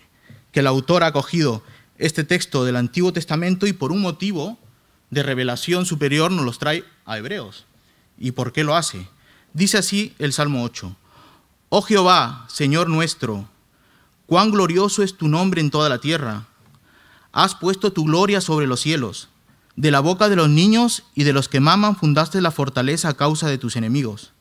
que 0.50 0.58
el 0.58 0.66
autor 0.66 1.04
ha 1.04 1.12
cogido 1.12 1.62
este 1.98 2.24
texto 2.24 2.64
del 2.64 2.74
Antiguo 2.74 3.12
Testamento 3.12 3.64
y 3.68 3.72
por 3.72 3.92
un 3.92 4.00
motivo 4.00 4.58
de 5.10 5.22
revelación 5.22 5.86
superior 5.86 6.32
nos 6.32 6.44
los 6.44 6.58
trae 6.58 6.84
a 7.04 7.16
Hebreos. 7.16 7.64
¿Y 8.18 8.32
por 8.32 8.52
qué 8.52 8.64
lo 8.64 8.74
hace? 8.74 9.06
Dice 9.52 9.78
así 9.78 10.14
el 10.18 10.32
Salmo 10.32 10.64
8. 10.64 10.96
Oh 11.68 11.82
Jehová, 11.82 12.44
Señor 12.48 12.88
nuestro, 12.88 13.48
cuán 14.26 14.50
glorioso 14.50 15.04
es 15.04 15.16
tu 15.16 15.28
nombre 15.28 15.60
en 15.60 15.70
toda 15.70 15.88
la 15.88 15.98
tierra. 15.98 16.48
Has 17.30 17.54
puesto 17.54 17.92
tu 17.92 18.04
gloria 18.04 18.40
sobre 18.40 18.66
los 18.66 18.80
cielos. 18.80 19.28
De 19.76 19.90
la 19.90 20.00
boca 20.00 20.28
de 20.28 20.36
los 20.36 20.50
niños 20.50 21.04
y 21.14 21.24
de 21.24 21.32
los 21.32 21.48
que 21.48 21.60
maman 21.60 21.96
fundaste 21.96 22.40
la 22.42 22.50
fortaleza 22.50 23.08
a 23.08 23.14
causa 23.14 23.48
de 23.48 23.56
tus 23.56 23.76
enemigos, 23.76 24.32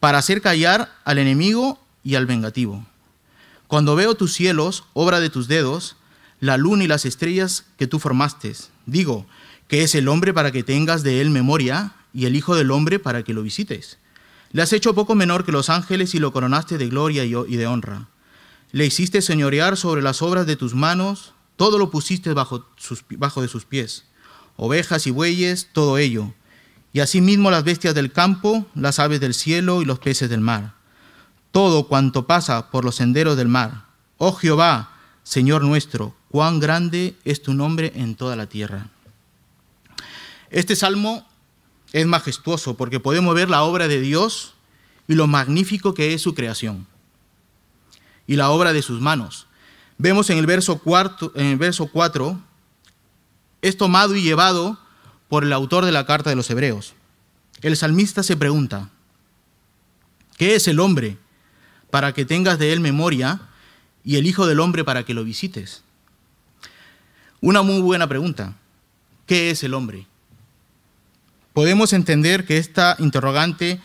para 0.00 0.18
hacer 0.18 0.42
callar 0.42 0.92
al 1.04 1.18
enemigo 1.18 1.80
y 2.04 2.16
al 2.16 2.26
vengativo. 2.26 2.84
Cuando 3.68 3.96
veo 3.96 4.14
tus 4.16 4.34
cielos, 4.34 4.84
obra 4.92 5.18
de 5.18 5.30
tus 5.30 5.48
dedos, 5.48 5.96
la 6.40 6.58
luna 6.58 6.84
y 6.84 6.88
las 6.88 7.06
estrellas 7.06 7.64
que 7.78 7.86
tú 7.86 7.98
formaste, 7.98 8.54
digo, 8.84 9.26
que 9.66 9.82
es 9.82 9.94
el 9.94 10.08
hombre 10.08 10.34
para 10.34 10.52
que 10.52 10.62
tengas 10.62 11.02
de 11.02 11.22
él 11.22 11.30
memoria 11.30 11.94
y 12.12 12.26
el 12.26 12.36
Hijo 12.36 12.54
del 12.54 12.70
hombre 12.70 12.98
para 12.98 13.22
que 13.22 13.32
lo 13.32 13.42
visites. 13.42 13.98
Le 14.52 14.62
has 14.62 14.72
hecho 14.74 14.94
poco 14.94 15.14
menor 15.14 15.44
que 15.44 15.52
los 15.52 15.70
ángeles 15.70 16.14
y 16.14 16.18
lo 16.18 16.32
coronaste 16.32 16.76
de 16.76 16.88
gloria 16.88 17.24
y 17.24 17.56
de 17.56 17.66
honra. 17.66 18.08
Le 18.72 18.84
hiciste 18.84 19.22
señorear 19.22 19.78
sobre 19.78 20.02
las 20.02 20.20
obras 20.20 20.46
de 20.46 20.56
tus 20.56 20.74
manos, 20.74 21.32
todo 21.56 21.78
lo 21.78 21.90
pusiste 21.90 22.34
bajo, 22.34 22.66
bajo 23.16 23.40
de 23.40 23.48
sus 23.48 23.64
pies 23.64 24.04
ovejas 24.56 25.06
y 25.06 25.10
bueyes, 25.10 25.68
todo 25.72 25.98
ello, 25.98 26.32
y 26.92 27.00
asimismo 27.00 27.50
las 27.50 27.64
bestias 27.64 27.94
del 27.94 28.12
campo, 28.12 28.66
las 28.74 28.98
aves 28.98 29.20
del 29.20 29.34
cielo 29.34 29.82
y 29.82 29.84
los 29.84 29.98
peces 29.98 30.30
del 30.30 30.40
mar, 30.40 30.74
todo 31.52 31.88
cuanto 31.88 32.26
pasa 32.26 32.70
por 32.70 32.84
los 32.84 32.96
senderos 32.96 33.36
del 33.36 33.48
mar. 33.48 33.84
Oh 34.18 34.32
Jehová, 34.32 34.92
Señor 35.22 35.62
nuestro, 35.62 36.14
cuán 36.30 36.60
grande 36.60 37.16
es 37.24 37.42
tu 37.42 37.54
nombre 37.54 37.92
en 37.96 38.14
toda 38.14 38.36
la 38.36 38.46
tierra. 38.46 38.88
Este 40.50 40.76
salmo 40.76 41.26
es 41.92 42.06
majestuoso 42.06 42.76
porque 42.76 43.00
podemos 43.00 43.34
ver 43.34 43.50
la 43.50 43.62
obra 43.62 43.88
de 43.88 44.00
Dios 44.00 44.54
y 45.08 45.14
lo 45.14 45.26
magnífico 45.26 45.94
que 45.94 46.14
es 46.14 46.22
su 46.22 46.34
creación 46.34 46.86
y 48.26 48.36
la 48.36 48.50
obra 48.50 48.72
de 48.72 48.82
sus 48.82 49.00
manos. 49.00 49.46
Vemos 49.98 50.30
en 50.30 50.38
el 50.38 50.46
verso, 50.46 50.78
cuarto, 50.78 51.32
en 51.34 51.46
el 51.46 51.56
verso 51.56 51.86
4 51.86 52.40
es 53.62 53.76
tomado 53.76 54.14
y 54.14 54.22
llevado 54.22 54.78
por 55.28 55.44
el 55.44 55.52
autor 55.52 55.84
de 55.84 55.92
la 55.92 56.06
carta 56.06 56.30
de 56.30 56.36
los 56.36 56.50
Hebreos. 56.50 56.94
El 57.62 57.76
salmista 57.76 58.22
se 58.22 58.36
pregunta, 58.36 58.90
¿qué 60.36 60.54
es 60.54 60.68
el 60.68 60.80
hombre 60.80 61.18
para 61.90 62.12
que 62.12 62.24
tengas 62.24 62.58
de 62.58 62.72
él 62.72 62.80
memoria 62.80 63.40
y 64.04 64.16
el 64.16 64.26
Hijo 64.26 64.46
del 64.46 64.60
Hombre 64.60 64.84
para 64.84 65.04
que 65.04 65.14
lo 65.14 65.24
visites? 65.24 65.82
Una 67.40 67.62
muy 67.62 67.80
buena 67.80 68.06
pregunta. 68.06 68.54
¿Qué 69.26 69.50
es 69.50 69.62
el 69.64 69.74
hombre? 69.74 70.06
Podemos 71.52 71.92
entender 71.92 72.44
que 72.44 72.58
esta 72.58 72.96
interrogante 72.98 73.80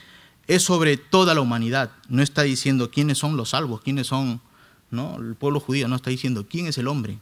es 0.47 0.63
sobre 0.63 0.97
toda 0.97 1.33
la 1.33 1.41
humanidad. 1.41 1.91
No 2.09 2.21
está 2.21 2.43
diciendo 2.43 2.91
quiénes 2.91 3.17
son 3.17 3.37
los 3.37 3.49
salvos, 3.49 3.81
quiénes 3.81 4.07
son 4.07 4.41
¿no? 4.89 5.17
el 5.17 5.35
pueblo 5.35 5.59
judío, 5.59 5.87
no 5.87 5.95
está 5.95 6.09
diciendo 6.09 6.45
quién 6.49 6.67
es 6.67 6.77
el 6.77 6.87
hombre. 6.87 7.17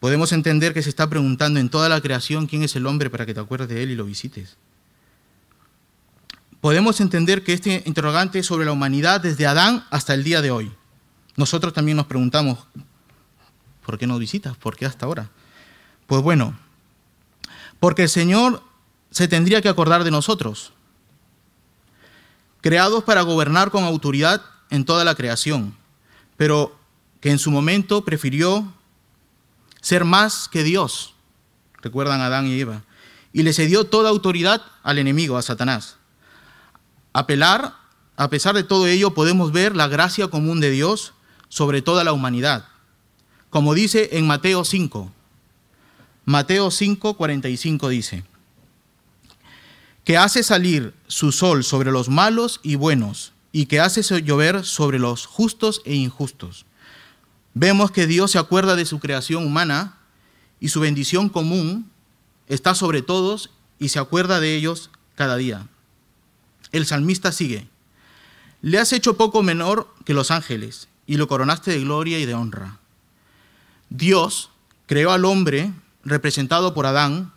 Podemos 0.00 0.32
entender 0.32 0.74
que 0.74 0.82
se 0.82 0.88
está 0.88 1.08
preguntando 1.10 1.58
en 1.58 1.68
toda 1.68 1.88
la 1.88 2.00
creación 2.00 2.46
quién 2.46 2.62
es 2.62 2.76
el 2.76 2.86
hombre 2.86 3.10
para 3.10 3.26
que 3.26 3.34
te 3.34 3.40
acuerdes 3.40 3.68
de 3.68 3.82
él 3.82 3.90
y 3.90 3.96
lo 3.96 4.04
visites. 4.04 4.56
Podemos 6.60 7.00
entender 7.00 7.44
que 7.44 7.52
este 7.52 7.82
interrogante 7.86 8.40
es 8.40 8.46
sobre 8.46 8.66
la 8.66 8.72
humanidad 8.72 9.20
desde 9.20 9.46
Adán 9.46 9.84
hasta 9.90 10.14
el 10.14 10.24
día 10.24 10.42
de 10.42 10.50
hoy. 10.50 10.72
Nosotros 11.36 11.72
también 11.72 11.96
nos 11.96 12.06
preguntamos, 12.06 12.58
¿por 13.84 13.98
qué 13.98 14.06
no 14.06 14.18
visitas? 14.18 14.56
¿Por 14.56 14.76
qué 14.76 14.86
hasta 14.86 15.06
ahora? 15.06 15.30
Pues 16.06 16.22
bueno, 16.22 16.58
porque 17.80 18.04
el 18.04 18.08
Señor 18.08 18.62
se 19.10 19.28
tendría 19.28 19.62
que 19.62 19.68
acordar 19.68 20.04
de 20.04 20.10
nosotros, 20.10 20.72
creados 22.60 23.04
para 23.04 23.22
gobernar 23.22 23.70
con 23.70 23.84
autoridad 23.84 24.42
en 24.70 24.84
toda 24.84 25.04
la 25.04 25.14
creación, 25.14 25.76
pero 26.36 26.76
que 27.20 27.30
en 27.30 27.38
su 27.38 27.50
momento 27.50 28.04
prefirió 28.04 28.72
ser 29.88 30.04
más 30.04 30.48
que 30.48 30.64
Dios. 30.64 31.14
Recuerdan 31.80 32.20
Adán 32.20 32.46
y 32.46 32.60
Eva. 32.60 32.82
Y 33.32 33.42
le 33.42 33.54
cedió 33.54 33.84
toda 33.84 34.10
autoridad 34.10 34.60
al 34.82 34.98
enemigo, 34.98 35.38
a 35.38 35.42
Satanás. 35.42 35.96
Apelar, 37.14 37.74
a 38.14 38.28
pesar 38.28 38.54
de 38.54 38.64
todo 38.64 38.86
ello, 38.86 39.14
podemos 39.14 39.50
ver 39.50 39.74
la 39.74 39.88
gracia 39.88 40.28
común 40.28 40.60
de 40.60 40.70
Dios 40.70 41.14
sobre 41.48 41.80
toda 41.80 42.04
la 42.04 42.12
humanidad. 42.12 42.66
Como 43.48 43.72
dice 43.72 44.10
en 44.12 44.26
Mateo 44.26 44.62
5. 44.62 45.10
Mateo 46.26 46.70
5, 46.70 47.14
45 47.14 47.88
dice, 47.88 48.24
que 50.04 50.18
hace 50.18 50.42
salir 50.42 50.92
su 51.06 51.32
sol 51.32 51.64
sobre 51.64 51.92
los 51.92 52.10
malos 52.10 52.60
y 52.62 52.74
buenos, 52.74 53.32
y 53.52 53.64
que 53.64 53.80
hace 53.80 54.02
llover 54.22 54.66
sobre 54.66 54.98
los 54.98 55.24
justos 55.24 55.80
e 55.86 55.94
injustos 55.94 56.66
vemos 57.58 57.90
que 57.90 58.06
Dios 58.06 58.30
se 58.30 58.38
acuerda 58.38 58.76
de 58.76 58.84
su 58.84 59.00
creación 59.00 59.44
humana 59.44 59.96
y 60.60 60.68
su 60.68 60.78
bendición 60.80 61.28
común 61.28 61.90
está 62.46 62.74
sobre 62.76 63.02
todos 63.02 63.50
y 63.80 63.88
se 63.88 63.98
acuerda 63.98 64.38
de 64.38 64.54
ellos 64.54 64.90
cada 65.16 65.36
día. 65.36 65.66
El 66.70 66.86
salmista 66.86 67.32
sigue, 67.32 67.68
le 68.62 68.78
has 68.78 68.92
hecho 68.92 69.16
poco 69.16 69.42
menor 69.42 69.92
que 70.04 70.14
los 70.14 70.30
ángeles 70.30 70.88
y 71.06 71.16
lo 71.16 71.26
coronaste 71.26 71.72
de 71.72 71.80
gloria 71.80 72.20
y 72.20 72.26
de 72.26 72.34
honra. 72.34 72.78
Dios 73.90 74.50
creó 74.86 75.10
al 75.10 75.24
hombre, 75.24 75.72
representado 76.04 76.74
por 76.74 76.86
Adán, 76.86 77.32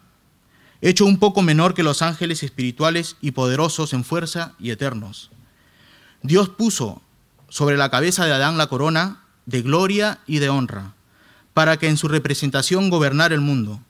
hecho 0.81 1.05
un 1.05 1.17
poco 1.17 1.41
menor 1.41 1.73
que 1.73 1.83
los 1.83 2.03
ángeles 2.03 2.43
espirituales 2.43 3.17
y 3.21 3.31
poderosos 3.31 3.93
en 3.93 4.03
fuerza 4.03 4.53
y 4.59 4.69
eternos. 4.69 5.31
Dios 6.21 6.49
puso 6.49 7.01
sobre 7.49 7.77
la 7.77 7.89
cabeza 7.89 8.25
de 8.25 8.33
Adán 8.33 8.57
la 8.57 8.67
corona 8.67 9.20
de 9.45 9.61
gloria 9.61 10.19
y 10.27 10.39
de 10.39 10.49
honra, 10.49 10.93
para 11.53 11.77
que 11.77 11.87
en 11.87 11.97
su 11.97 12.07
representación 12.07 12.89
gobernara 12.89 13.35
el 13.35 13.41
mundo. 13.41 13.81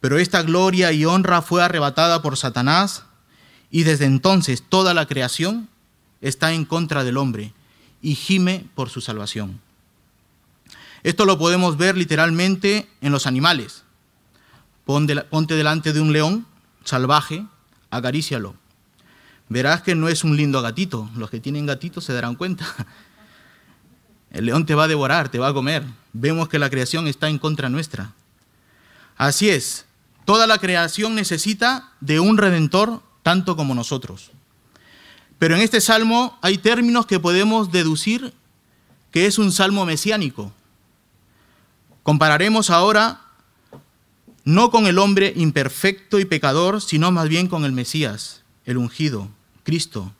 Pero 0.00 0.18
esta 0.18 0.42
gloria 0.42 0.92
y 0.92 1.04
honra 1.04 1.42
fue 1.42 1.62
arrebatada 1.62 2.22
por 2.22 2.36
Satanás 2.36 3.04
y 3.70 3.84
desde 3.84 4.04
entonces 4.04 4.62
toda 4.68 4.94
la 4.94 5.06
creación 5.06 5.68
está 6.20 6.52
en 6.52 6.64
contra 6.64 7.04
del 7.04 7.16
hombre 7.16 7.52
y 8.02 8.14
gime 8.14 8.66
por 8.74 8.90
su 8.90 9.00
salvación. 9.00 9.60
Esto 11.02 11.24
lo 11.24 11.38
podemos 11.38 11.76
ver 11.76 11.96
literalmente 11.96 12.88
en 13.00 13.12
los 13.12 13.26
animales. 13.26 13.84
Ponte 14.84 15.54
delante 15.54 15.92
de 15.92 16.00
un 16.00 16.12
león 16.12 16.46
salvaje, 16.84 17.46
acarícialo. 17.90 18.54
Verás 19.48 19.82
que 19.82 19.94
no 19.94 20.08
es 20.08 20.24
un 20.24 20.36
lindo 20.36 20.62
gatito. 20.62 21.10
Los 21.16 21.30
que 21.30 21.40
tienen 21.40 21.66
gatitos 21.66 22.04
se 22.04 22.12
darán 22.12 22.34
cuenta. 22.34 22.66
El 24.34 24.46
león 24.46 24.66
te 24.66 24.74
va 24.74 24.84
a 24.84 24.88
devorar, 24.88 25.28
te 25.28 25.38
va 25.38 25.48
a 25.48 25.54
comer. 25.54 25.84
Vemos 26.12 26.48
que 26.48 26.58
la 26.58 26.68
creación 26.68 27.06
está 27.06 27.28
en 27.28 27.38
contra 27.38 27.68
nuestra. 27.68 28.12
Así 29.16 29.48
es, 29.48 29.86
toda 30.24 30.48
la 30.48 30.58
creación 30.58 31.14
necesita 31.14 31.92
de 32.00 32.18
un 32.18 32.36
redentor 32.36 33.00
tanto 33.22 33.54
como 33.56 33.76
nosotros. 33.76 34.32
Pero 35.38 35.54
en 35.54 35.62
este 35.62 35.80
salmo 35.80 36.36
hay 36.42 36.58
términos 36.58 37.06
que 37.06 37.20
podemos 37.20 37.70
deducir 37.70 38.34
que 39.12 39.26
es 39.26 39.38
un 39.38 39.52
salmo 39.52 39.86
mesiánico. 39.86 40.52
Compararemos 42.02 42.70
ahora 42.70 43.20
no 44.44 44.72
con 44.72 44.88
el 44.88 44.98
hombre 44.98 45.32
imperfecto 45.36 46.18
y 46.18 46.24
pecador, 46.24 46.82
sino 46.82 47.12
más 47.12 47.28
bien 47.28 47.46
con 47.46 47.64
el 47.64 47.70
Mesías, 47.70 48.42
el 48.64 48.78
ungido, 48.78 49.28
Cristo, 49.62 50.12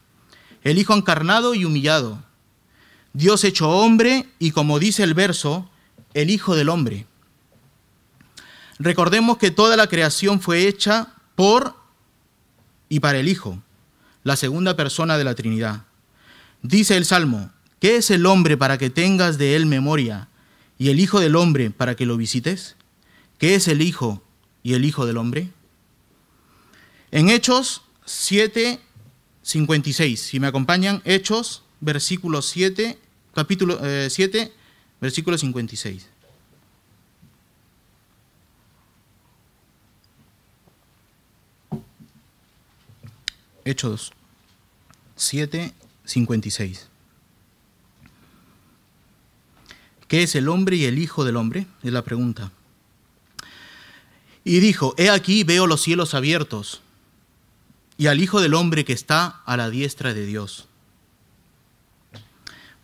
el 0.62 0.78
Hijo 0.78 0.94
encarnado 0.94 1.54
y 1.54 1.64
humillado, 1.64 2.22
Dios 3.14 3.44
hecho 3.44 3.70
hombre 3.70 4.26
y 4.40 4.50
como 4.50 4.80
dice 4.80 5.04
el 5.04 5.14
verso, 5.14 5.70
el 6.14 6.30
Hijo 6.30 6.56
del 6.56 6.68
hombre. 6.68 7.06
Recordemos 8.80 9.38
que 9.38 9.52
toda 9.52 9.76
la 9.76 9.86
creación 9.86 10.40
fue 10.40 10.66
hecha 10.66 11.14
por 11.36 11.76
y 12.88 12.98
para 12.98 13.18
el 13.18 13.28
Hijo, 13.28 13.62
la 14.24 14.34
segunda 14.34 14.76
persona 14.76 15.16
de 15.16 15.22
la 15.22 15.36
Trinidad. 15.36 15.84
Dice 16.62 16.96
el 16.96 17.04
Salmo, 17.04 17.52
¿qué 17.78 17.96
es 17.96 18.10
el 18.10 18.26
hombre 18.26 18.56
para 18.56 18.78
que 18.78 18.90
tengas 18.90 19.38
de 19.38 19.54
él 19.54 19.66
memoria 19.66 20.28
y 20.76 20.90
el 20.90 20.98
Hijo 20.98 21.20
del 21.20 21.36
hombre 21.36 21.70
para 21.70 21.94
que 21.94 22.06
lo 22.06 22.16
visites? 22.16 22.74
¿Qué 23.38 23.54
es 23.54 23.68
el 23.68 23.80
Hijo 23.80 24.24
y 24.64 24.74
el 24.74 24.84
Hijo 24.84 25.06
del 25.06 25.18
hombre? 25.18 25.50
En 27.12 27.28
Hechos 27.28 27.82
7, 28.06 28.80
56, 29.42 30.20
si 30.20 30.40
me 30.40 30.48
acompañan, 30.48 31.00
Hechos, 31.04 31.62
versículo 31.80 32.42
7, 32.42 32.98
capítulo 33.34 33.78
7, 34.08 34.40
eh, 34.40 34.52
versículo 35.00 35.36
56. 35.36 36.08
Hechos 43.64 44.12
7, 45.16 45.72
56. 46.04 46.88
¿Qué 50.06 50.22
es 50.22 50.34
el 50.34 50.48
hombre 50.48 50.76
y 50.76 50.84
el 50.84 50.98
hijo 50.98 51.24
del 51.24 51.36
hombre? 51.36 51.66
Es 51.82 51.92
la 51.92 52.02
pregunta. 52.02 52.52
Y 54.44 54.60
dijo, 54.60 54.94
he 54.98 55.08
aquí 55.08 55.42
veo 55.42 55.66
los 55.66 55.80
cielos 55.80 56.12
abiertos 56.14 56.82
y 57.96 58.08
al 58.08 58.20
Hijo 58.20 58.40
del 58.40 58.54
Hombre 58.54 58.84
que 58.84 58.92
está 58.92 59.42
a 59.46 59.56
la 59.56 59.70
diestra 59.70 60.12
de 60.14 60.26
Dios. 60.26 60.68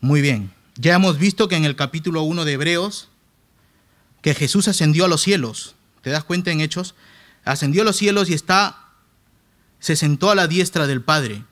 Muy 0.00 0.20
bien, 0.22 0.52
ya 0.76 0.94
hemos 0.94 1.18
visto 1.18 1.48
que 1.48 1.56
en 1.56 1.64
el 1.64 1.76
capítulo 1.76 2.22
1 2.22 2.44
de 2.44 2.52
Hebreos, 2.52 3.08
que 4.22 4.34
Jesús 4.34 4.68
ascendió 4.68 5.04
a 5.04 5.08
los 5.08 5.22
cielos. 5.22 5.74
¿Te 6.02 6.10
das 6.10 6.24
cuenta 6.24 6.50
en 6.50 6.60
Hechos? 6.60 6.94
Ascendió 7.44 7.82
a 7.82 7.84
los 7.84 7.96
cielos 7.96 8.30
y 8.30 8.34
está 8.34 8.90
se 9.80 9.96
sentó 9.96 10.30
a 10.30 10.34
la 10.34 10.46
diestra 10.46 10.86
del 10.86 11.02
Padre. 11.02 11.42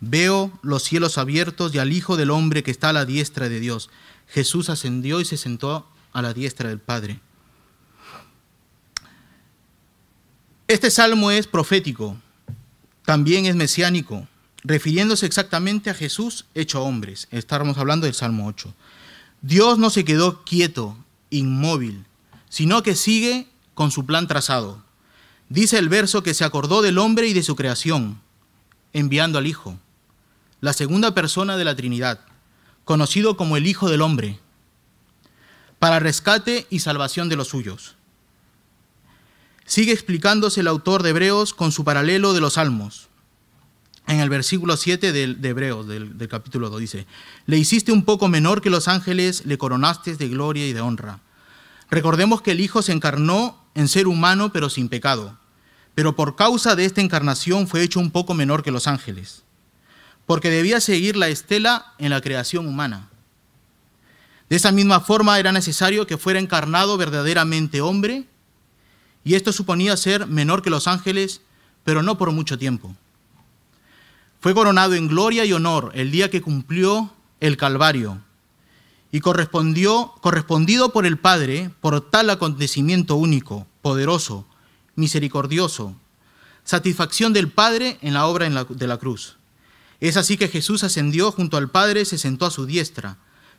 Veo 0.00 0.58
los 0.62 0.82
cielos 0.82 1.18
abiertos 1.18 1.74
y 1.74 1.78
al 1.78 1.92
Hijo 1.92 2.16
del 2.16 2.30
Hombre 2.30 2.62
que 2.62 2.70
está 2.70 2.88
a 2.88 2.94
la 2.94 3.04
diestra 3.04 3.48
de 3.48 3.60
Dios. 3.60 3.90
Jesús 4.28 4.70
ascendió 4.70 5.20
y 5.20 5.24
se 5.24 5.36
sentó 5.36 5.86
a 6.12 6.22
la 6.22 6.32
diestra 6.32 6.70
del 6.70 6.80
Padre. 6.80 7.20
Este 10.66 10.90
salmo 10.90 11.30
es 11.30 11.46
profético, 11.46 12.16
también 13.04 13.44
es 13.44 13.54
mesiánico, 13.54 14.26
refiriéndose 14.62 15.26
exactamente 15.26 15.90
a 15.90 15.94
Jesús 15.94 16.46
hecho 16.54 16.82
hombres. 16.82 17.28
Estábamos 17.30 17.78
hablando 17.78 18.06
del 18.06 18.14
Salmo 18.14 18.46
8. 18.46 18.72
Dios 19.42 19.78
no 19.78 19.90
se 19.90 20.04
quedó 20.04 20.44
quieto, 20.44 20.96
inmóvil, 21.30 22.04
sino 22.48 22.82
que 22.82 22.94
sigue 22.94 23.48
con 23.74 23.90
su 23.90 24.06
plan 24.06 24.28
trazado. 24.28 24.82
Dice 25.48 25.78
el 25.78 25.88
verso 25.88 26.22
que 26.22 26.34
se 26.34 26.44
acordó 26.44 26.82
del 26.82 26.98
hombre 26.98 27.26
y 27.26 27.32
de 27.32 27.42
su 27.42 27.56
creación, 27.56 28.20
enviando 28.92 29.38
al 29.38 29.46
Hijo, 29.46 29.78
la 30.60 30.72
segunda 30.72 31.14
persona 31.14 31.56
de 31.56 31.64
la 31.64 31.74
Trinidad, 31.74 32.20
conocido 32.84 33.36
como 33.36 33.56
el 33.56 33.66
Hijo 33.66 33.90
del 33.90 34.02
Hombre, 34.02 34.38
para 35.78 35.98
rescate 35.98 36.66
y 36.70 36.78
salvación 36.78 37.28
de 37.28 37.36
los 37.36 37.48
suyos. 37.48 37.96
Sigue 39.64 39.92
explicándose 39.92 40.60
el 40.60 40.68
autor 40.68 41.02
de 41.02 41.10
Hebreos 41.10 41.54
con 41.54 41.72
su 41.72 41.84
paralelo 41.84 42.34
de 42.34 42.40
los 42.40 42.54
Salmos. 42.54 43.08
En 44.06 44.20
el 44.20 44.28
versículo 44.28 44.76
7 44.76 45.12
de, 45.12 45.48
Hebreos, 45.48 45.86
del, 45.86 46.18
del 46.18 46.28
capítulo 46.28 46.70
2, 46.70 46.80
dice, 46.80 47.06
le 47.46 47.58
hiciste 47.58 47.92
un 47.92 48.04
poco 48.04 48.28
menor 48.28 48.60
que 48.60 48.70
los 48.70 48.88
ángeles, 48.88 49.46
le 49.46 49.58
coronaste 49.58 50.16
de 50.16 50.28
gloria 50.28 50.66
y 50.66 50.72
de 50.72 50.80
honra. 50.80 51.20
Recordemos 51.90 52.42
que 52.42 52.50
el 52.52 52.60
Hijo 52.60 52.82
se 52.82 52.92
encarnó 52.92 53.58
en 53.74 53.88
ser 53.88 54.06
humano 54.06 54.52
pero 54.52 54.68
sin 54.68 54.88
pecado 54.88 55.38
pero 55.94 56.16
por 56.16 56.36
causa 56.36 56.74
de 56.74 56.84
esta 56.84 57.00
encarnación 57.00 57.68
fue 57.68 57.82
hecho 57.82 58.00
un 58.00 58.10
poco 58.10 58.34
menor 58.34 58.62
que 58.62 58.70
los 58.70 58.86
ángeles, 58.86 59.42
porque 60.26 60.50
debía 60.50 60.80
seguir 60.80 61.16
la 61.16 61.28
estela 61.28 61.94
en 61.98 62.10
la 62.10 62.20
creación 62.20 62.66
humana. 62.66 63.08
De 64.48 64.56
esa 64.56 64.72
misma 64.72 65.00
forma 65.00 65.38
era 65.38 65.52
necesario 65.52 66.06
que 66.06 66.18
fuera 66.18 66.40
encarnado 66.40 66.96
verdaderamente 66.96 67.80
hombre, 67.80 68.24
y 69.24 69.34
esto 69.34 69.52
suponía 69.52 69.96
ser 69.96 70.26
menor 70.26 70.62
que 70.62 70.70
los 70.70 70.88
ángeles, 70.88 71.42
pero 71.84 72.02
no 72.02 72.18
por 72.18 72.32
mucho 72.32 72.58
tiempo. 72.58 72.94
Fue 74.42 74.54
coronado 74.54 74.94
en 74.94 75.06
gloria 75.06 75.44
y 75.44 75.52
honor 75.52 75.92
el 75.94 76.10
día 76.10 76.28
que 76.28 76.42
cumplió 76.42 77.12
el 77.38 77.56
Calvario, 77.56 78.20
y 79.12 79.20
correspondió, 79.20 80.14
correspondido 80.20 80.92
por 80.92 81.06
el 81.06 81.16
Padre 81.16 81.70
por 81.80 82.00
tal 82.10 82.28
acontecimiento 82.28 83.14
único, 83.14 83.68
poderoso, 83.82 84.44
misericordioso, 84.96 85.94
satisfacción 86.64 87.32
del 87.32 87.52
Padre 87.52 87.98
en 88.02 88.14
la 88.14 88.26
obra 88.26 88.50
de 88.68 88.86
la 88.88 88.96
cruz. 88.96 89.36
Es 90.00 90.16
así 90.16 90.36
que 90.36 90.48
Jesús 90.48 90.82
ascendió 90.82 91.30
junto 91.30 91.56
al 91.56 91.70
Padre, 91.70 92.04
se 92.04 92.18
sentó 92.18 92.44
a 92.44 92.50
su 92.50 92.66
diestra, 92.66 93.18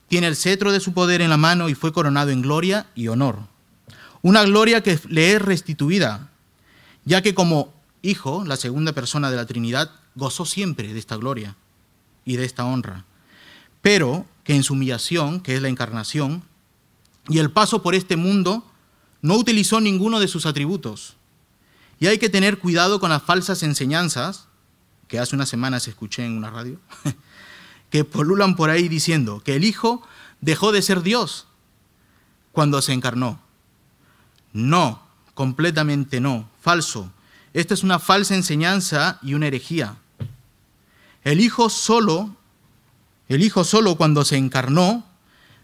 tiene 0.09 0.27
el 0.27 0.35
cetro 0.35 0.73
de 0.73 0.81
su 0.81 0.91
poder 0.91 1.21
en 1.21 1.29
la 1.29 1.37
mano 1.37 1.69
y 1.69 1.75
fue 1.75 1.93
coronado 1.93 2.31
en 2.31 2.41
gloria 2.41 2.87
y 2.93 3.07
honor. 3.07 3.39
Una 4.21 4.43
gloria 4.43 4.83
que 4.83 4.99
le 5.07 5.31
es 5.31 5.41
restituida, 5.41 6.29
ya 7.05 7.21
que 7.21 7.33
como 7.33 7.73
Hijo, 8.01 8.43
la 8.43 8.57
segunda 8.57 8.91
persona 8.91 9.31
de 9.31 9.37
la 9.37 9.45
Trinidad, 9.45 9.89
gozó 10.15 10.45
siempre 10.45 10.93
de 10.93 10.99
esta 10.99 11.15
gloria 11.15 11.55
y 12.25 12.35
de 12.35 12.45
esta 12.45 12.65
honra, 12.65 13.05
pero 13.81 14.25
que 14.43 14.55
en 14.55 14.63
su 14.63 14.73
humillación, 14.73 15.39
que 15.39 15.55
es 15.55 15.61
la 15.61 15.69
encarnación, 15.69 16.43
y 17.29 17.39
el 17.39 17.51
paso 17.51 17.81
por 17.81 17.95
este 17.95 18.15
mundo, 18.15 18.65
no 19.21 19.35
utilizó 19.35 19.79
ninguno 19.79 20.19
de 20.19 20.27
sus 20.27 20.45
atributos, 20.45 21.15
y 21.99 22.07
hay 22.07 22.17
que 22.17 22.29
tener 22.29 22.59
cuidado 22.59 22.99
con 22.99 23.09
las 23.09 23.23
falsas 23.23 23.63
enseñanzas, 23.63 24.47
que 25.07 25.19
hace 25.19 25.35
unas 25.35 25.49
semanas 25.49 25.87
escuché 25.87 26.25
en 26.25 26.37
una 26.37 26.49
radio, 26.49 26.79
que 27.89 28.03
polulan 28.03 28.55
por 28.55 28.69
ahí 28.69 28.87
diciendo 28.87 29.41
que 29.43 29.55
el 29.55 29.63
Hijo 29.63 30.01
dejó 30.41 30.71
de 30.71 30.81
ser 30.81 31.01
Dios 31.01 31.47
cuando 32.51 32.81
se 32.81 32.93
encarnó. 32.93 33.39
No, 34.51 35.03
completamente 35.33 36.19
no, 36.19 36.49
falso. 36.61 37.11
Esta 37.53 37.73
es 37.73 37.83
una 37.83 37.99
falsa 37.99 38.35
enseñanza 38.35 39.19
y 39.21 39.33
una 39.33 39.47
herejía. 39.47 39.97
El 41.23 41.39
Hijo 41.39 41.69
solo, 41.69 42.35
el 43.29 43.43
Hijo 43.43 43.63
solo 43.63 43.95
cuando 43.95 44.25
se 44.25 44.37
encarnó, 44.37 45.05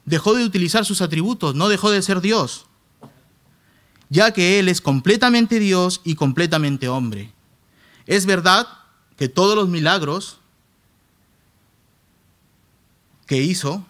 dejó 0.05 0.33
de 0.33 0.43
utilizar 0.43 0.85
sus 0.85 1.01
atributos, 1.01 1.55
no 1.55 1.69
dejó 1.69 1.91
de 1.91 2.01
ser 2.01 2.21
Dios 2.21 2.65
ya 4.09 4.31
que 4.31 4.59
Él 4.59 4.67
es 4.67 4.81
completamente 4.81 5.59
Dios 5.59 6.01
y 6.03 6.15
completamente 6.15 6.89
hombre. 6.89 7.31
Es 8.07 8.25
verdad 8.25 8.67
que 9.15 9.29
todos 9.29 9.55
los 9.55 9.69
milagros 9.69 10.39
que 13.27 13.37
hizo 13.37 13.85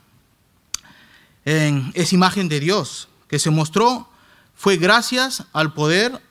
en, 1.46 1.92
es 1.96 2.12
imagen 2.12 2.50
de 2.50 2.60
Dios, 2.60 3.08
que 3.30 3.40
se 3.40 3.50
mostró, 3.50 4.10
fue 4.56 4.76
gracias 4.76 5.46
al 5.54 5.74
poder 5.74 6.22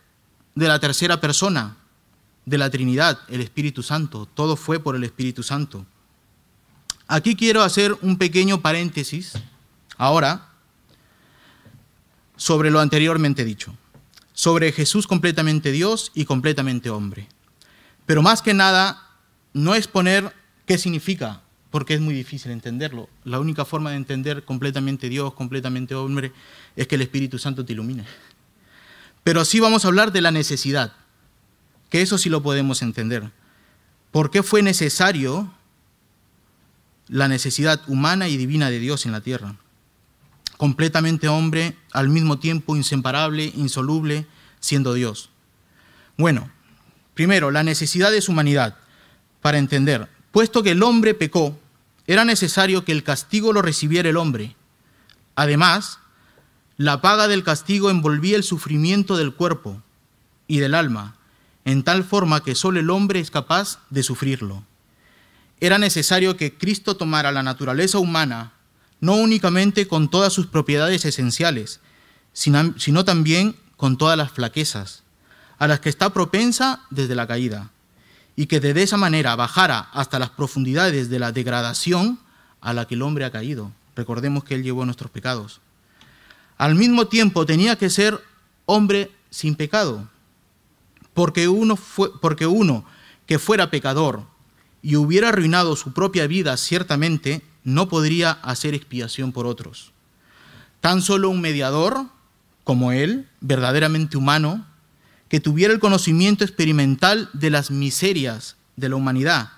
de 0.55 0.69
la 0.69 0.79
tercera 0.79 1.21
persona 1.21 1.78
de 2.49 2.59
la 2.59 2.71
Trinidad, 2.71 3.19
el 3.29 3.41
Espíritu 3.41 3.83
Santo. 3.83 4.27
Todo 4.27 4.57
fue 4.57 4.81
por 4.81 4.97
el 4.97 5.05
Espíritu 5.05 5.43
Santo. 5.43 5.85
Aquí 7.07 7.37
quiero 7.37 7.63
hacer 7.63 7.97
un 8.03 8.17
pequeño 8.17 8.61
paréntesis 8.61 9.35
ahora 9.97 10.49
sobre 12.37 12.71
lo 12.71 12.81
anteriormente 12.81 13.45
dicho, 13.45 13.75
sobre 14.33 14.73
Jesús 14.73 15.07
completamente 15.07 15.73
Dios 15.73 16.13
y 16.15 16.25
completamente 16.25 16.91
hombre. 16.91 17.29
Pero 18.07 18.23
más 18.23 18.41
que 18.41 18.55
nada, 18.55 19.11
no 19.53 19.75
exponer 19.75 20.33
qué 20.65 20.79
significa, 20.79 21.43
porque 21.71 21.95
es 21.95 22.01
muy 22.01 22.15
difícil 22.15 22.53
entenderlo. 22.53 23.09
La 23.25 23.41
única 23.41 23.65
forma 23.65 23.91
de 23.91 23.97
entender 23.97 24.45
completamente 24.45 25.09
Dios, 25.09 25.35
completamente 25.35 25.95
hombre, 25.95 26.33
es 26.77 26.87
que 26.87 26.95
el 26.95 27.03
Espíritu 27.03 27.39
Santo 27.39 27.65
te 27.65 27.73
ilumine. 27.73 28.05
Pero 29.25 29.45
sí 29.45 29.61
vamos 29.61 29.85
a 29.85 29.89
hablar 29.89 30.13
de 30.13 30.23
la 30.23 30.31
necesidad, 30.31 30.93
que 31.91 32.03
eso 32.03 32.19
sí 32.19 32.29
lo 32.29 32.43
podemos 32.43 32.83
entender. 32.83 33.31
¿Por 34.11 34.31
qué 34.31 34.43
fue 34.43 34.63
necesario 34.63 35.53
la 37.09 37.29
necesidad 37.29 37.81
humana 37.87 38.29
y 38.29 38.37
divina 38.37 38.71
de 38.71 38.79
Dios 38.79 39.07
en 39.07 39.13
la 39.13 39.21
tierra? 39.21 39.57
completamente 40.59 41.29
hombre, 41.29 41.77
al 41.93 42.11
mismo 42.11 42.39
tiempo 42.39 42.77
inseparable, 42.77 43.51
insoluble, 43.55 44.27
siendo 44.61 44.93
Dios. 44.93 45.31
Bueno, 46.19 46.51
primero, 47.15 47.51
la 47.51 47.63
necesidad 47.63 48.11
de 48.11 48.21
su 48.21 48.33
humanidad, 48.33 48.77
para 49.41 49.59
entender, 49.59 50.09
puesto 50.33 50.65
que 50.65 50.73
el 50.73 50.83
hombre 50.83 51.15
pecó, 51.15 51.59
era 52.09 52.25
necesario 52.25 52.85
que 52.85 52.93
el 52.93 53.05
castigo 53.05 53.53
lo 53.53 53.63
recibiera 53.63 54.09
el 54.09 54.17
hombre. 54.17 54.57
Además, 55.37 56.01
la 56.77 57.01
paga 57.01 57.29
del 57.29 57.45
castigo 57.45 57.89
envolvía 57.89 58.37
el 58.37 58.43
sufrimiento 58.43 59.17
del 59.17 59.35
cuerpo 59.35 59.81
y 60.49 60.59
del 60.59 60.75
alma, 60.75 61.15
en 61.69 61.83
tal 61.83 62.03
forma 62.03 62.43
que 62.43 62.55
solo 62.55 62.81
el 62.81 62.89
hombre 62.89 63.21
es 63.21 63.31
capaz 63.31 63.81
de 63.91 64.03
sufrirlo. 64.03 64.65
Era 65.61 65.77
necesario 65.77 66.35
que 66.35 66.57
Cristo 66.57 66.97
tomara 66.97 67.31
la 67.31 67.43
naturaleza 67.43 67.99
humana, 67.99 68.53
no 69.03 69.17
únicamente 69.17 69.87
con 69.87 70.09
todas 70.09 70.33
sus 70.33 70.47
propiedades 70.47 71.05
esenciales, 71.05 71.81
sino, 72.33 73.05
también 73.05 73.55
con 73.77 73.99
todas 73.99 74.17
las 74.17 74.33
flaquezas, 74.33 75.03
a 75.59 75.69
las 75.69 75.81
que 75.81 75.91
está 75.91 76.09
propensa 76.15 76.81
desde 76.89 77.15
la 77.15 77.27
caída, 77.27 77.71
y 78.35 78.47
que 78.47 78.61
de 78.61 78.83
esa 78.83 78.97
manera 78.97 79.37
bajara 79.37 79.91
hasta 79.93 80.19
las 80.19 80.31
profundidades 80.31 81.11
de 81.11 81.19
la 81.19 81.33
degradación 81.33 82.19
a 82.63 82.73
la 82.73 82.87
que 82.87 82.95
el 82.95 83.03
hombre 83.03 83.27
ha 83.27 83.31
caído. 83.31 83.73
Recordemos 83.95 84.43
que 84.43 84.55
Él 84.55 84.63
llevó 84.63 84.87
nuestros 84.87 85.11
pecados. 85.11 85.61
Al 86.57 86.77
mismo 86.77 87.09
tiempo 87.09 87.45
tenía 87.45 87.77
que 87.77 87.91
ser 87.91 88.25
hombre 88.65 89.11
sin 89.29 89.55
pecado, 89.55 90.09
porque 91.19 91.49
uno, 91.49 91.75
fue, 91.75 92.13
porque 92.21 92.47
uno 92.47 92.85
que 93.27 93.41
fuera 93.41 93.73
pecador 93.73 94.23
y 94.83 94.95
hubiera 94.95 95.31
arruinado 95.31 95.75
su 95.75 95.93
propia 95.93 96.29
vida 96.29 96.57
ciertamente, 96.57 97.43
no 97.65 97.89
podría 97.89 98.31
hacer 98.31 98.73
expiación 98.73 99.33
por 99.33 99.45
otros. 99.45 99.91
Tan 100.81 101.03
solo 101.03 101.29
un 101.29 101.41
mediador 101.41 102.05
como 102.63 102.93
él, 102.93 103.29
verdaderamente 103.41 104.17
humano, 104.17 104.65
que 105.29 105.41
tuviera 105.41 105.75
el 105.75 105.81
conocimiento 105.81 106.45
experimental 106.45 107.31
de 107.33 107.51
las 107.51 107.73
miserias 107.73 108.55
de 108.77 108.89
la 108.89 108.95
humanidad 108.95 109.51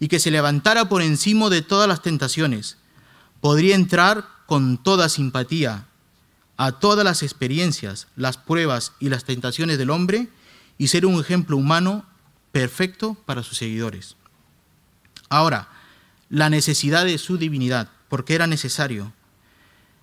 y 0.00 0.08
que 0.08 0.18
se 0.18 0.32
levantara 0.32 0.88
por 0.88 1.00
encima 1.00 1.48
de 1.48 1.62
todas 1.62 1.86
las 1.86 2.02
tentaciones, 2.02 2.76
podría 3.40 3.76
entrar 3.76 4.26
con 4.46 4.82
toda 4.82 5.08
simpatía 5.08 5.86
a 6.56 6.72
todas 6.72 7.04
las 7.04 7.22
experiencias, 7.22 8.08
las 8.16 8.36
pruebas 8.36 8.94
y 8.98 9.10
las 9.10 9.22
tentaciones 9.22 9.78
del 9.78 9.90
hombre 9.90 10.28
y 10.78 10.88
ser 10.88 11.06
un 11.06 11.20
ejemplo 11.20 11.56
humano 11.56 12.06
perfecto 12.52 13.14
para 13.26 13.42
sus 13.42 13.58
seguidores. 13.58 14.16
Ahora, 15.28 15.68
la 16.28 16.50
necesidad 16.50 17.04
de 17.04 17.18
su 17.18 17.38
divinidad, 17.38 17.90
porque 18.08 18.34
era 18.34 18.46
necesario. 18.46 19.12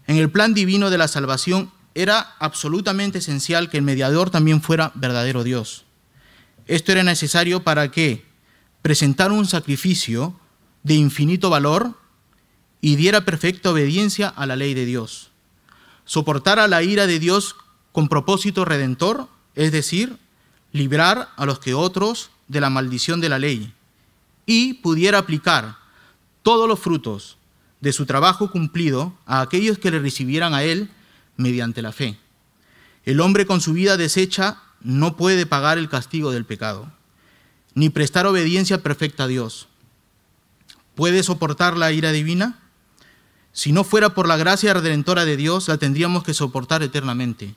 En 0.07 0.17
el 0.17 0.29
plan 0.29 0.53
divino 0.53 0.89
de 0.89 0.97
la 0.97 1.07
salvación 1.07 1.71
era 1.93 2.35
absolutamente 2.39 3.19
esencial 3.19 3.69
que 3.69 3.77
el 3.77 3.83
mediador 3.83 4.29
también 4.29 4.61
fuera 4.61 4.91
verdadero 4.95 5.43
Dios. 5.43 5.85
Esto 6.67 6.91
era 6.91 7.03
necesario 7.03 7.63
para 7.63 7.91
que 7.91 8.25
presentara 8.81 9.33
un 9.33 9.45
sacrificio 9.45 10.39
de 10.83 10.95
infinito 10.95 11.49
valor 11.49 11.97
y 12.81 12.95
diera 12.95 13.25
perfecta 13.25 13.71
obediencia 13.71 14.27
a 14.29 14.45
la 14.45 14.55
ley 14.55 14.73
de 14.73 14.85
Dios. 14.85 15.31
Soportara 16.05 16.67
la 16.67 16.81
ira 16.81 17.07
de 17.07 17.19
Dios 17.19 17.55
con 17.91 18.09
propósito 18.09 18.65
redentor, 18.65 19.27
es 19.55 19.71
decir, 19.71 20.17
librar 20.71 21.29
a 21.35 21.45
los 21.45 21.59
que 21.59 21.73
otros 21.73 22.31
de 22.47 22.61
la 22.61 22.69
maldición 22.69 23.21
de 23.21 23.29
la 23.29 23.39
ley 23.39 23.73
y 24.45 24.75
pudiera 24.75 25.19
aplicar 25.19 25.77
todos 26.43 26.67
los 26.67 26.79
frutos 26.79 27.37
de 27.79 27.93
su 27.93 28.05
trabajo 28.05 28.51
cumplido 28.51 29.13
a 29.25 29.41
aquellos 29.41 29.77
que 29.77 29.91
le 29.91 29.99
recibieran 29.99 30.53
a 30.53 30.63
él 30.63 30.89
mediante 31.37 31.81
la 31.81 31.91
fe. 31.91 32.17
El 33.05 33.19
hombre 33.19 33.45
con 33.45 33.61
su 33.61 33.73
vida 33.73 33.97
deshecha 33.97 34.61
no 34.81 35.17
puede 35.17 35.45
pagar 35.45 35.77
el 35.77 35.89
castigo 35.89 36.31
del 36.31 36.45
pecado, 36.45 36.91
ni 37.73 37.89
prestar 37.89 38.25
obediencia 38.27 38.81
perfecta 38.83 39.23
a 39.23 39.27
Dios. 39.27 39.67
¿Puede 40.95 41.23
soportar 41.23 41.77
la 41.77 41.91
ira 41.91 42.11
divina? 42.11 42.59
Si 43.53 43.71
no 43.71 43.83
fuera 43.83 44.13
por 44.13 44.27
la 44.27 44.37
gracia 44.37 44.73
redentora 44.73 45.25
de 45.25 45.37
Dios, 45.37 45.67
la 45.67 45.77
tendríamos 45.77 46.23
que 46.23 46.33
soportar 46.33 46.83
eternamente 46.83 47.55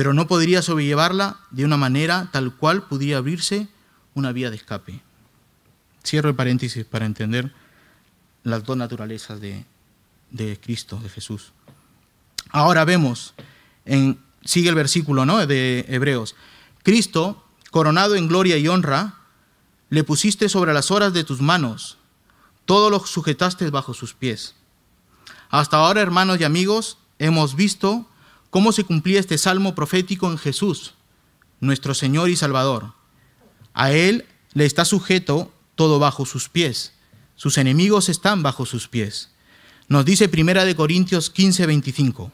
pero 0.00 0.14
no 0.14 0.26
podría 0.26 0.62
sobrellevarla 0.62 1.40
de 1.50 1.62
una 1.62 1.76
manera 1.76 2.30
tal 2.32 2.56
cual 2.56 2.84
pudiera 2.84 3.18
abrirse 3.18 3.68
una 4.14 4.32
vía 4.32 4.48
de 4.48 4.56
escape. 4.56 5.02
Cierro 6.02 6.30
el 6.30 6.34
paréntesis 6.34 6.86
para 6.86 7.04
entender 7.04 7.52
las 8.42 8.64
dos 8.64 8.78
naturalezas 8.78 9.42
de, 9.42 9.66
Cristo, 10.62 10.98
de 11.02 11.10
Jesús. 11.10 11.52
Ahora 12.48 12.86
vemos, 12.86 13.34
en, 13.84 14.18
sigue 14.42 14.70
el 14.70 14.74
versículo 14.74 15.26
¿no? 15.26 15.46
de 15.46 15.84
Hebreos, 15.86 16.34
Cristo, 16.82 17.44
coronado 17.70 18.14
en 18.14 18.26
gloria 18.26 18.56
y 18.56 18.68
honra, 18.68 19.16
le 19.90 20.02
pusiste 20.02 20.48
sobre 20.48 20.72
las 20.72 20.90
horas 20.90 21.12
de 21.12 21.24
tus 21.24 21.42
manos, 21.42 21.98
todo 22.64 22.88
lo 22.88 23.04
sujetaste 23.04 23.68
bajo 23.68 23.92
sus 23.92 24.14
pies. 24.14 24.54
Hasta 25.50 25.76
ahora, 25.76 26.00
hermanos 26.00 26.40
y 26.40 26.44
amigos, 26.44 26.96
hemos 27.18 27.54
visto 27.54 28.06
cómo 28.50 28.72
se 28.72 28.84
cumplía 28.84 29.20
este 29.20 29.38
salmo 29.38 29.74
profético 29.74 30.30
en 30.30 30.38
Jesús, 30.38 30.94
nuestro 31.60 31.94
Señor 31.94 32.28
y 32.28 32.36
Salvador. 32.36 32.92
A 33.72 33.92
Él 33.92 34.26
le 34.52 34.66
está 34.66 34.84
sujeto 34.84 35.52
todo 35.76 35.98
bajo 35.98 36.26
sus 36.26 36.48
pies. 36.48 36.92
Sus 37.36 37.56
enemigos 37.56 38.08
están 38.08 38.42
bajo 38.42 38.66
sus 38.66 38.88
pies. 38.88 39.30
Nos 39.88 40.04
dice 40.04 40.28
Primera 40.28 40.64
de 40.64 40.76
Corintios 40.76 41.30
15, 41.30 41.66
25. 41.66 42.32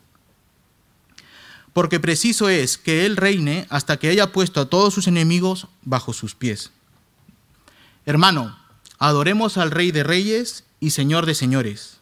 Porque 1.73 2.01
preciso 2.01 2.49
es 2.49 2.79
que 2.79 3.07
Él 3.07 3.17
reine 3.17 3.67
hasta 3.69 3.99
que 3.99 4.09
haya 4.09 4.33
puesto 4.33 4.61
a 4.61 4.71
todos 4.71 4.95
sus 4.95 5.07
enemigos 5.07 5.69
bajo 5.83 6.13
sus 6.13 6.35
pies. 6.35 6.73
Hermano, 8.07 8.59
adoremos 8.99 9.59
al 9.59 9.71
Rey 9.71 9.91
de 9.91 10.03
Reyes 10.03 10.65
y 10.81 10.91
Señor 10.91 11.27
de 11.27 11.35
Señores. 11.35 11.99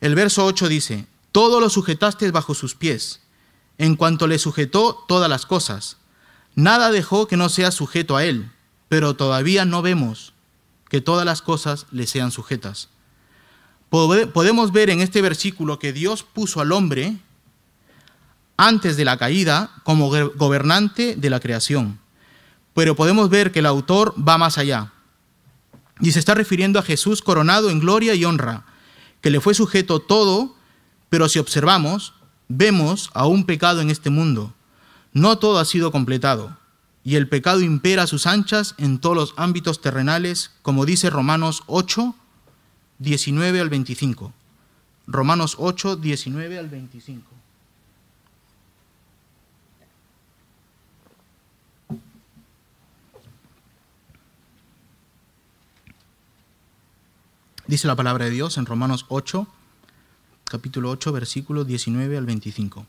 El 0.00 0.14
verso 0.14 0.44
8 0.44 0.68
dice, 0.68 1.06
todo 1.34 1.58
lo 1.58 1.68
sujetaste 1.68 2.30
bajo 2.30 2.54
sus 2.54 2.76
pies, 2.76 3.20
en 3.76 3.96
cuanto 3.96 4.28
le 4.28 4.38
sujetó 4.38 5.04
todas 5.08 5.28
las 5.28 5.46
cosas. 5.46 5.96
Nada 6.54 6.92
dejó 6.92 7.26
que 7.26 7.36
no 7.36 7.48
sea 7.48 7.72
sujeto 7.72 8.16
a 8.16 8.24
él, 8.24 8.52
pero 8.88 9.16
todavía 9.16 9.64
no 9.64 9.82
vemos 9.82 10.32
que 10.88 11.00
todas 11.00 11.26
las 11.26 11.42
cosas 11.42 11.86
le 11.90 12.06
sean 12.06 12.30
sujetas. 12.30 12.88
Podemos 13.90 14.70
ver 14.70 14.90
en 14.90 15.00
este 15.00 15.22
versículo 15.22 15.80
que 15.80 15.92
Dios 15.92 16.22
puso 16.22 16.60
al 16.60 16.70
hombre 16.70 17.16
antes 18.56 18.96
de 18.96 19.04
la 19.04 19.16
caída 19.16 19.72
como 19.82 20.10
gobernante 20.36 21.16
de 21.16 21.30
la 21.30 21.40
creación. 21.40 21.98
Pero 22.74 22.94
podemos 22.94 23.28
ver 23.28 23.50
que 23.50 23.58
el 23.58 23.66
autor 23.66 24.14
va 24.16 24.38
más 24.38 24.56
allá. 24.56 24.92
Y 25.98 26.12
se 26.12 26.20
está 26.20 26.34
refiriendo 26.34 26.78
a 26.78 26.84
Jesús 26.84 27.22
coronado 27.22 27.70
en 27.70 27.80
gloria 27.80 28.14
y 28.14 28.24
honra, 28.24 28.66
que 29.20 29.30
le 29.30 29.40
fue 29.40 29.54
sujeto 29.54 29.98
todo 29.98 30.54
pero 31.14 31.28
si 31.28 31.38
observamos, 31.38 32.12
vemos 32.48 33.08
a 33.14 33.28
un 33.28 33.46
pecado 33.46 33.80
en 33.80 33.88
este 33.88 34.10
mundo. 34.10 34.52
No 35.12 35.38
todo 35.38 35.60
ha 35.60 35.64
sido 35.64 35.92
completado, 35.92 36.58
y 37.04 37.14
el 37.14 37.28
pecado 37.28 37.60
impera 37.60 38.02
a 38.02 38.06
sus 38.08 38.26
anchas 38.26 38.74
en 38.78 38.98
todos 38.98 39.14
los 39.14 39.34
ámbitos 39.36 39.80
terrenales, 39.80 40.50
como 40.62 40.84
dice 40.84 41.10
Romanos 41.10 41.62
8, 41.68 42.16
19 42.98 43.60
al 43.60 43.68
25. 43.68 44.32
Romanos 45.06 45.54
8, 45.60 45.94
19 45.98 46.58
al 46.58 46.68
25. 46.68 47.30
Dice 57.68 57.86
la 57.86 57.94
palabra 57.94 58.24
de 58.24 58.32
Dios 58.32 58.58
en 58.58 58.66
Romanos 58.66 59.06
8, 59.10 59.46
capítulo 60.54 60.90
8, 60.90 61.10
versículos 61.10 61.66
19 61.66 62.16
al 62.16 62.26
25. 62.26 62.86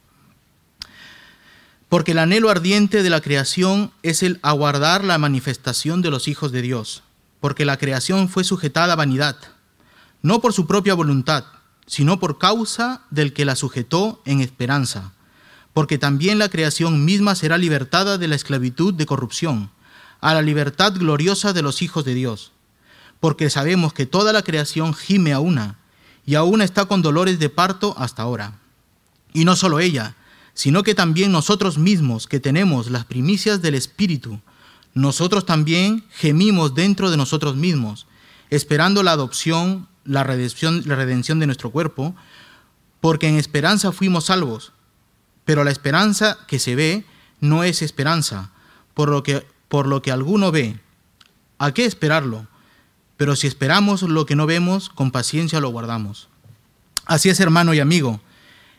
Porque 1.90 2.12
el 2.12 2.20
anhelo 2.20 2.52
ardiente 2.52 3.02
de 3.02 3.10
la 3.10 3.22
creación 3.22 3.92
es 4.04 4.22
el 4.22 4.40
aguardar 4.44 5.04
la 5.04 5.18
manifestación 5.18 6.04
de 6.04 6.12
los 6.12 6.28
hijos 6.28 6.52
de 6.52 6.62
Dios, 6.62 7.02
porque 7.40 7.66
la 7.66 7.78
creación 7.78 8.30
fue 8.30 8.44
sujetada 8.44 8.94
a 8.94 8.96
vanidad, 8.96 9.36
no 10.22 10.42
por 10.42 10.54
su 10.54 10.68
propia 10.68 10.94
voluntad, 10.94 11.46
sino 11.88 12.20
por 12.20 12.38
causa 12.38 13.02
del 13.10 13.34
que 13.34 13.46
la 13.46 13.56
sujetó 13.56 14.22
en 14.26 14.42
esperanza, 14.42 15.14
porque 15.74 15.98
también 15.98 16.38
la 16.38 16.50
creación 16.50 17.04
misma 17.04 17.34
será 17.34 17.58
libertada 17.58 18.20
de 18.20 18.28
la 18.28 18.36
esclavitud 18.36 18.94
de 18.94 19.08
corrupción, 19.08 19.72
a 20.22 20.36
la 20.36 20.44
libertad 20.44 20.94
gloriosa 20.94 21.52
de 21.52 21.64
los 21.64 21.82
hijos 21.82 22.06
de 22.06 22.14
Dios, 22.14 22.52
porque 23.20 23.50
sabemos 23.50 23.92
que 23.92 24.06
toda 24.06 24.34
la 24.34 24.44
creación 24.44 24.94
gime 24.94 25.34
a 25.34 25.40
una, 25.40 25.80
y 26.26 26.36
aún 26.36 26.62
está 26.62 26.86
con 26.86 27.02
dolores 27.02 27.40
de 27.40 27.50
parto 27.50 27.96
hasta 27.98 28.24
ahora. 28.24 28.60
Y 29.34 29.46
no 29.46 29.56
solo 29.56 29.80
ella, 29.80 30.16
sino 30.54 30.84
que 30.84 30.96
también 30.96 31.32
nosotros 31.32 31.78
mismos 31.78 32.28
que 32.28 32.40
tenemos 32.40 32.90
las 32.90 33.06
primicias 33.06 33.62
del 33.62 33.76
Espíritu, 33.76 34.40
nosotros 34.94 35.46
también 35.46 36.06
gemimos 36.10 36.74
dentro 36.74 37.12
de 37.12 37.18
nosotros 37.18 37.56
mismos, 37.56 38.08
esperando 38.50 39.04
la 39.04 39.12
adopción, 39.12 39.88
la 40.06 40.24
redención, 40.24 41.40
de 41.40 41.46
nuestro 41.46 41.70
cuerpo, 41.70 42.16
porque 43.02 43.28
en 43.28 43.36
esperanza 43.36 43.92
fuimos 43.92 44.26
salvos. 44.26 44.72
Pero 45.44 45.64
la 45.64 45.72
esperanza 45.72 46.38
que 46.48 46.58
se 46.58 46.76
ve 46.76 47.06
no 47.42 47.64
es 47.64 47.82
esperanza, 47.82 48.52
por 48.94 49.10
lo 49.10 49.22
que, 49.22 49.46
por 49.68 49.86
lo 49.86 50.02
que 50.02 50.12
alguno 50.12 50.52
ve. 50.52 50.80
¿A 51.60 51.74
qué 51.74 51.86
esperarlo? 51.86 52.48
Pero 53.18 53.36
si 53.36 53.48
esperamos 53.48 54.02
lo 54.02 54.26
que 54.26 54.36
no 54.36 54.46
vemos, 54.46 54.90
con 54.90 55.12
paciencia 55.12 55.60
lo 55.62 55.70
guardamos. 55.70 56.28
Así 57.06 57.30
es, 57.30 57.40
hermano 57.40 57.74
y 57.74 57.80
amigo. 57.80 58.20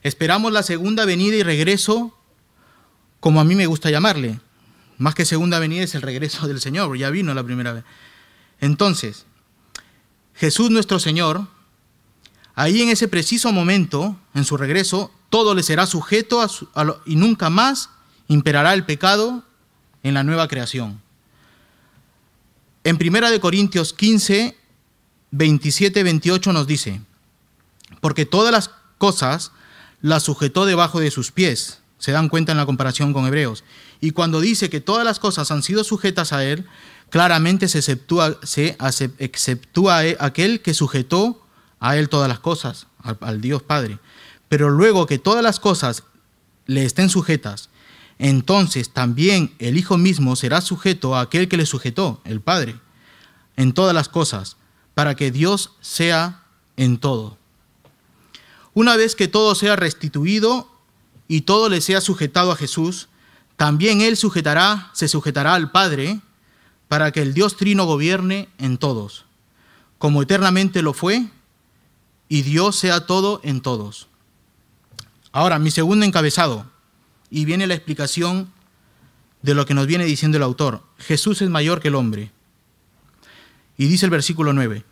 Esperamos 0.02 0.52
la 0.52 0.62
segunda 0.62 1.04
venida 1.04 1.36
y 1.36 1.42
regreso, 1.42 2.16
como 3.20 3.40
a 3.40 3.44
mí 3.44 3.54
me 3.54 3.66
gusta 3.66 3.90
llamarle. 3.90 4.40
Más 4.98 5.14
que 5.14 5.24
segunda 5.24 5.58
venida 5.58 5.82
es 5.82 5.94
el 5.94 6.02
regreso 6.02 6.46
del 6.46 6.60
Señor, 6.60 6.96
ya 6.96 7.10
vino 7.10 7.34
la 7.34 7.44
primera 7.44 7.72
vez. 7.72 7.84
Entonces, 8.60 9.26
Jesús 10.34 10.70
nuestro 10.70 10.98
Señor, 10.98 11.46
ahí 12.54 12.82
en 12.82 12.88
ese 12.88 13.08
preciso 13.08 13.52
momento, 13.52 14.18
en 14.34 14.44
su 14.44 14.56
regreso, 14.56 15.10
todo 15.30 15.54
le 15.54 15.62
será 15.62 15.86
sujeto 15.86 16.40
a 16.40 16.48
y 17.04 17.16
nunca 17.16 17.50
más 17.50 17.90
imperará 18.28 18.74
el 18.74 18.84
pecado 18.84 19.44
en 20.02 20.14
la 20.14 20.22
nueva 20.22 20.48
creación. 20.48 21.00
En 22.86 22.98
1 23.04 23.40
Corintios 23.40 23.92
15, 23.94 24.56
27, 25.32 26.04
28 26.04 26.52
nos 26.52 26.68
dice, 26.68 27.00
porque 28.00 28.26
todas 28.26 28.52
las 28.52 28.70
cosas 28.96 29.50
las 30.00 30.22
sujetó 30.22 30.66
debajo 30.66 31.00
de 31.00 31.10
sus 31.10 31.32
pies. 31.32 31.80
Se 31.98 32.12
dan 32.12 32.28
cuenta 32.28 32.52
en 32.52 32.58
la 32.58 32.64
comparación 32.64 33.12
con 33.12 33.26
Hebreos. 33.26 33.64
Y 34.00 34.12
cuando 34.12 34.40
dice 34.40 34.70
que 34.70 34.80
todas 34.80 35.04
las 35.04 35.18
cosas 35.18 35.50
han 35.50 35.64
sido 35.64 35.82
sujetas 35.82 36.32
a 36.32 36.44
Él, 36.44 36.64
claramente 37.10 37.66
se 37.66 37.78
exceptúa, 37.78 38.38
se 38.44 38.76
exceptúa 39.18 40.02
aquel 40.20 40.60
que 40.60 40.72
sujetó 40.72 41.44
a 41.80 41.96
Él 41.96 42.08
todas 42.08 42.28
las 42.28 42.38
cosas, 42.38 42.86
al 43.02 43.40
Dios 43.40 43.64
Padre. 43.64 43.98
Pero 44.48 44.70
luego 44.70 45.06
que 45.06 45.18
todas 45.18 45.42
las 45.42 45.58
cosas 45.58 46.04
le 46.66 46.84
estén 46.84 47.08
sujetas, 47.08 47.68
entonces 48.18 48.90
también 48.90 49.54
el 49.58 49.76
Hijo 49.76 49.98
mismo 49.98 50.36
será 50.36 50.60
sujeto 50.60 51.14
a 51.14 51.20
aquel 51.20 51.48
que 51.48 51.56
le 51.56 51.66
sujetó, 51.66 52.20
el 52.24 52.40
Padre, 52.40 52.76
en 53.56 53.72
todas 53.72 53.94
las 53.94 54.08
cosas, 54.08 54.56
para 54.94 55.14
que 55.14 55.30
Dios 55.30 55.72
sea 55.80 56.44
en 56.76 56.98
todo. 56.98 57.36
Una 58.72 58.96
vez 58.96 59.14
que 59.16 59.28
todo 59.28 59.54
sea 59.54 59.76
restituido 59.76 60.70
y 61.28 61.42
todo 61.42 61.68
le 61.68 61.80
sea 61.80 62.00
sujetado 62.00 62.52
a 62.52 62.56
Jesús, 62.56 63.08
también 63.56 64.00
Él 64.00 64.16
sujetará, 64.16 64.90
se 64.92 65.08
sujetará 65.08 65.54
al 65.54 65.70
Padre, 65.70 66.20
para 66.88 67.10
que 67.10 67.22
el 67.22 67.34
Dios 67.34 67.56
Trino 67.56 67.84
gobierne 67.84 68.48
en 68.58 68.78
todos, 68.78 69.24
como 69.98 70.22
eternamente 70.22 70.82
lo 70.82 70.92
fue, 70.92 71.26
y 72.28 72.42
Dios 72.42 72.76
sea 72.76 73.06
todo 73.06 73.40
en 73.44 73.60
todos. 73.60 74.08
Ahora, 75.32 75.58
mi 75.58 75.70
segundo 75.70 76.04
encabezado, 76.06 76.66
y 77.30 77.44
viene 77.44 77.66
la 77.66 77.74
explicación 77.74 78.52
de 79.42 79.54
lo 79.54 79.66
que 79.66 79.74
nos 79.74 79.86
viene 79.86 80.04
diciendo 80.04 80.36
el 80.36 80.42
autor. 80.42 80.82
Jesús 80.98 81.42
es 81.42 81.50
mayor 81.50 81.80
que 81.80 81.88
el 81.88 81.94
hombre. 81.94 82.30
Y 83.76 83.86
dice 83.86 84.06
el 84.06 84.10
versículo 84.10 84.52
9, 84.52 84.84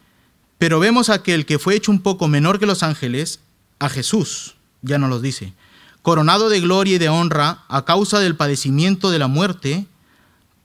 pero 0.59 0.79
vemos 0.79 1.11
a 1.11 1.14
aquel 1.14 1.47
que 1.47 1.59
fue 1.59 1.75
hecho 1.75 1.90
un 1.90 2.03
poco 2.03 2.29
menor 2.29 2.59
que 2.59 2.66
los 2.66 2.83
ángeles, 2.83 3.40
a 3.79 3.88
Jesús, 3.88 4.57
ya 4.83 4.99
nos 4.99 5.11
lo 5.11 5.20
dice, 5.20 5.55
coronado 6.03 6.49
de 6.49 6.61
gloria 6.61 6.97
y 6.97 6.99
de 6.99 7.09
honra 7.09 7.64
a 7.68 7.85
causa 7.85 8.20
del 8.20 8.37
padecimiento 8.37 9.11
de 9.11 9.18
la 9.18 9.27
muerte, 9.27 9.87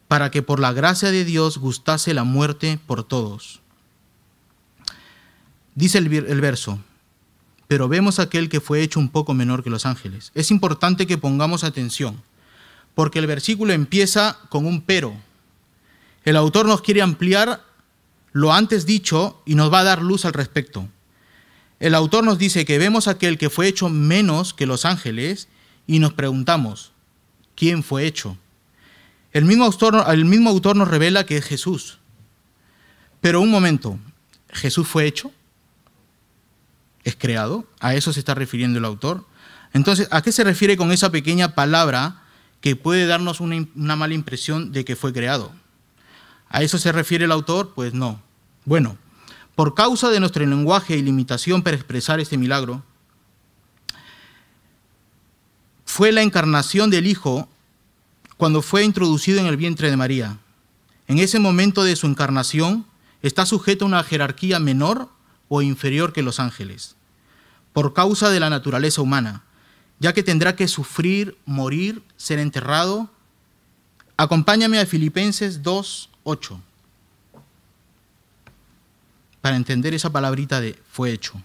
para 0.07 0.31
que 0.31 0.41
por 0.41 0.59
la 0.59 0.73
gracia 0.73 1.11
de 1.11 1.23
Dios 1.23 1.57
gustase 1.57 2.13
la 2.13 2.23
muerte 2.23 2.79
por 2.85 3.03
todos. 3.03 3.61
Dice 5.75 5.99
el 5.99 6.41
verso, 6.41 6.79
pero 7.69 7.87
vemos 7.87 8.17
aquel 8.17 8.49
que 8.49 8.61
fue 8.61 8.81
hecho 8.81 8.99
un 8.99 9.09
poco 9.09 9.35
menor 9.35 9.63
que 9.63 9.69
los 9.69 9.85
ángeles. 9.85 10.31
Es 10.33 10.49
importante 10.49 11.05
que 11.05 11.19
pongamos 11.19 11.63
atención, 11.63 12.19
porque 12.95 13.19
el 13.19 13.27
versículo 13.27 13.73
empieza 13.73 14.39
con 14.49 14.65
un 14.65 14.81
pero. 14.81 15.13
El 16.25 16.35
autor 16.35 16.65
nos 16.65 16.81
quiere 16.81 17.03
ampliar 17.03 17.63
lo 18.31 18.51
antes 18.53 18.87
dicho 18.87 19.43
y 19.45 19.53
nos 19.53 19.71
va 19.71 19.81
a 19.81 19.83
dar 19.83 20.01
luz 20.01 20.25
al 20.25 20.33
respecto. 20.33 20.89
El 21.79 21.93
autor 21.93 22.23
nos 22.23 22.39
dice 22.39 22.65
que 22.65 22.79
vemos 22.79 23.07
aquel 23.07 23.37
que 23.37 23.51
fue 23.51 23.67
hecho 23.67 23.87
menos 23.87 24.55
que 24.55 24.65
los 24.65 24.83
ángeles 24.83 25.47
y 25.85 25.99
nos 25.99 26.13
preguntamos, 26.13 26.91
¿quién 27.55 27.83
fue 27.83 28.07
hecho? 28.07 28.35
El 29.31 29.45
mismo 29.45 29.65
autor, 29.65 30.05
el 30.07 30.25
mismo 30.25 30.49
autor 30.49 30.75
nos 30.75 30.87
revela 30.87 31.23
que 31.27 31.37
es 31.37 31.45
Jesús. 31.45 31.99
Pero 33.21 33.41
un 33.41 33.51
momento, 33.51 33.99
¿Jesús 34.49 34.87
fue 34.87 35.05
hecho? 35.05 35.31
Es 37.09 37.15
creado. 37.15 37.65
A 37.79 37.95
eso 37.95 38.13
se 38.13 38.19
está 38.19 38.33
refiriendo 38.33 38.79
el 38.79 38.85
autor. 38.85 39.25
Entonces, 39.73 40.07
¿a 40.11 40.21
qué 40.21 40.31
se 40.31 40.43
refiere 40.43 40.77
con 40.77 40.91
esa 40.91 41.11
pequeña 41.11 41.55
palabra 41.55 42.23
que 42.61 42.75
puede 42.75 43.05
darnos 43.05 43.39
una, 43.39 43.95
mala 43.95 44.13
impresión 44.13 44.71
de 44.71 44.85
que 44.85 44.95
fue 44.95 45.13
creado? 45.13 45.51
¿A 46.49 46.63
eso 46.63 46.77
se 46.77 46.91
refiere 46.91 47.25
el 47.25 47.31
autor? 47.31 47.73
Pues 47.75 47.93
no. 47.93 48.21
Bueno, 48.65 48.97
por 49.55 49.75
causa 49.75 50.09
de 50.09 50.19
nuestro 50.19 50.45
lenguaje 50.45 50.97
y 50.97 51.01
limitación 51.01 51.61
para 51.61 51.75
expresar 51.75 52.19
este 52.19 52.37
milagro, 52.37 52.83
fue 55.85 56.11
la 56.11 56.21
encarnación 56.21 56.89
del 56.89 57.07
Hijo 57.07 57.49
cuando 58.37 58.61
fue 58.61 58.83
introducido 58.83 59.39
en 59.39 59.47
el 59.47 59.57
vientre 59.57 59.89
de 59.89 59.97
María. 59.97 60.37
En 61.07 61.19
ese 61.19 61.39
momento 61.39 61.83
de 61.83 61.95
su 61.95 62.07
encarnación 62.07 62.85
está 63.21 63.45
sujeto 63.45 63.85
a 63.85 63.87
una 63.87 64.03
jerarquía 64.03 64.59
menor 64.59 65.09
o 65.49 65.61
inferior 65.61 66.13
que 66.13 66.21
los 66.21 66.39
ángeles 66.39 66.95
por 67.73 67.93
causa 67.93 68.29
de 68.29 68.39
la 68.39 68.49
naturaleza 68.49 69.01
humana, 69.01 69.43
ya 69.99 70.13
que 70.13 70.23
tendrá 70.23 70.55
que 70.55 70.67
sufrir, 70.67 71.37
morir, 71.45 72.01
ser 72.17 72.39
enterrado. 72.39 73.09
Acompáñame 74.17 74.79
a 74.79 74.85
Filipenses 74.85 75.61
2.8 75.61 76.59
para 79.41 79.55
entender 79.55 79.93
esa 79.93 80.11
palabrita 80.11 80.61
de 80.61 80.77
fue 80.91 81.11
hecho. 81.11 81.41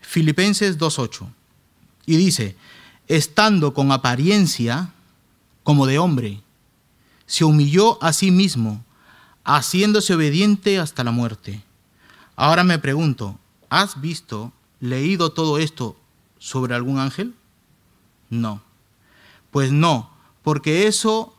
Filipenses 0.00 0.78
2.8. 0.78 1.26
Y 2.06 2.16
dice, 2.16 2.56
estando 3.08 3.72
con 3.72 3.92
apariencia 3.92 4.92
como 5.62 5.86
de 5.86 5.98
hombre, 5.98 6.40
se 7.26 7.44
humilló 7.44 8.02
a 8.02 8.12
sí 8.12 8.30
mismo, 8.30 8.84
haciéndose 9.44 10.14
obediente 10.14 10.78
hasta 10.78 11.04
la 11.04 11.12
muerte. 11.12 11.62
Ahora 12.36 12.64
me 12.64 12.78
pregunto, 12.78 13.38
¿has 13.70 14.00
visto 14.00 14.52
leído 14.82 15.30
todo 15.32 15.56
esto 15.58 15.96
sobre 16.38 16.74
algún 16.74 16.98
ángel? 16.98 17.34
No. 18.28 18.60
Pues 19.50 19.70
no, 19.72 20.10
porque 20.42 20.86
eso 20.86 21.34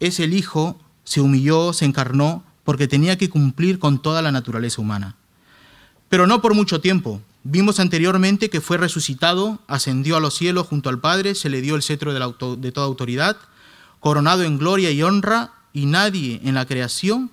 es 0.00 0.20
el 0.20 0.32
Hijo, 0.32 0.80
se 1.04 1.20
humilló, 1.20 1.72
se 1.72 1.84
encarnó, 1.84 2.44
porque 2.64 2.86
tenía 2.86 3.18
que 3.18 3.28
cumplir 3.28 3.78
con 3.78 4.00
toda 4.00 4.22
la 4.22 4.30
naturaleza 4.30 4.80
humana. 4.80 5.16
Pero 6.08 6.26
no 6.26 6.40
por 6.40 6.54
mucho 6.54 6.80
tiempo. 6.80 7.20
Vimos 7.42 7.80
anteriormente 7.80 8.48
que 8.48 8.60
fue 8.60 8.76
resucitado, 8.76 9.58
ascendió 9.66 10.16
a 10.16 10.20
los 10.20 10.34
cielos 10.34 10.66
junto 10.66 10.88
al 10.88 11.00
Padre, 11.00 11.34
se 11.34 11.48
le 11.48 11.60
dio 11.60 11.74
el 11.74 11.82
cetro 11.82 12.12
de, 12.12 12.56
de 12.58 12.72
toda 12.72 12.86
autoridad, 12.86 13.36
coronado 14.00 14.44
en 14.44 14.58
gloria 14.58 14.90
y 14.90 15.02
honra, 15.02 15.52
y 15.72 15.86
nadie 15.86 16.40
en 16.44 16.54
la 16.54 16.66
creación 16.66 17.30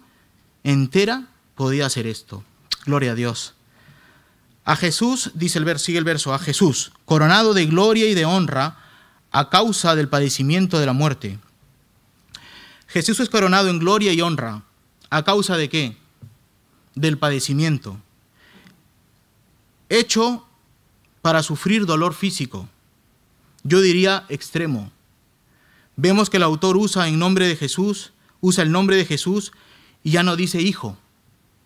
entera 0.63 1.27
podía 1.55 1.85
hacer 1.85 2.07
esto. 2.07 2.43
Gloria 2.85 3.11
a 3.11 3.15
Dios. 3.15 3.54
A 4.65 4.75
Jesús, 4.75 5.31
dice 5.35 5.59
el 5.59 5.65
verso, 5.65 5.85
sigue 5.85 5.99
el 5.99 6.03
verso, 6.03 6.33
a 6.33 6.39
Jesús, 6.39 6.91
coronado 7.05 7.53
de 7.53 7.67
gloria 7.67 8.09
y 8.09 8.15
de 8.15 8.25
honra 8.25 8.79
a 9.31 9.49
causa 9.49 9.95
del 9.95 10.09
padecimiento 10.09 10.79
de 10.79 10.85
la 10.87 10.93
muerte. 10.93 11.39
Jesús 12.87 13.19
es 13.19 13.29
coronado 13.29 13.69
en 13.69 13.79
gloria 13.79 14.11
y 14.13 14.21
honra. 14.21 14.63
¿A 15.09 15.23
causa 15.23 15.55
de 15.57 15.69
qué? 15.69 15.97
Del 16.95 17.17
padecimiento. 17.17 17.99
Hecho 19.89 20.47
para 21.21 21.43
sufrir 21.43 21.85
dolor 21.85 22.13
físico. 22.13 22.67
Yo 23.63 23.81
diría 23.81 24.25
extremo. 24.29 24.91
Vemos 25.95 26.29
que 26.29 26.37
el 26.37 26.43
autor 26.43 26.77
usa 26.77 27.07
en 27.07 27.19
nombre 27.19 27.47
de 27.47 27.55
Jesús, 27.55 28.13
usa 28.41 28.63
el 28.63 28.71
nombre 28.71 28.95
de 28.95 29.05
Jesús 29.05 29.51
y 30.03 30.11
ya 30.11 30.23
no 30.23 30.35
dice 30.35 30.61
hijo. 30.61 30.97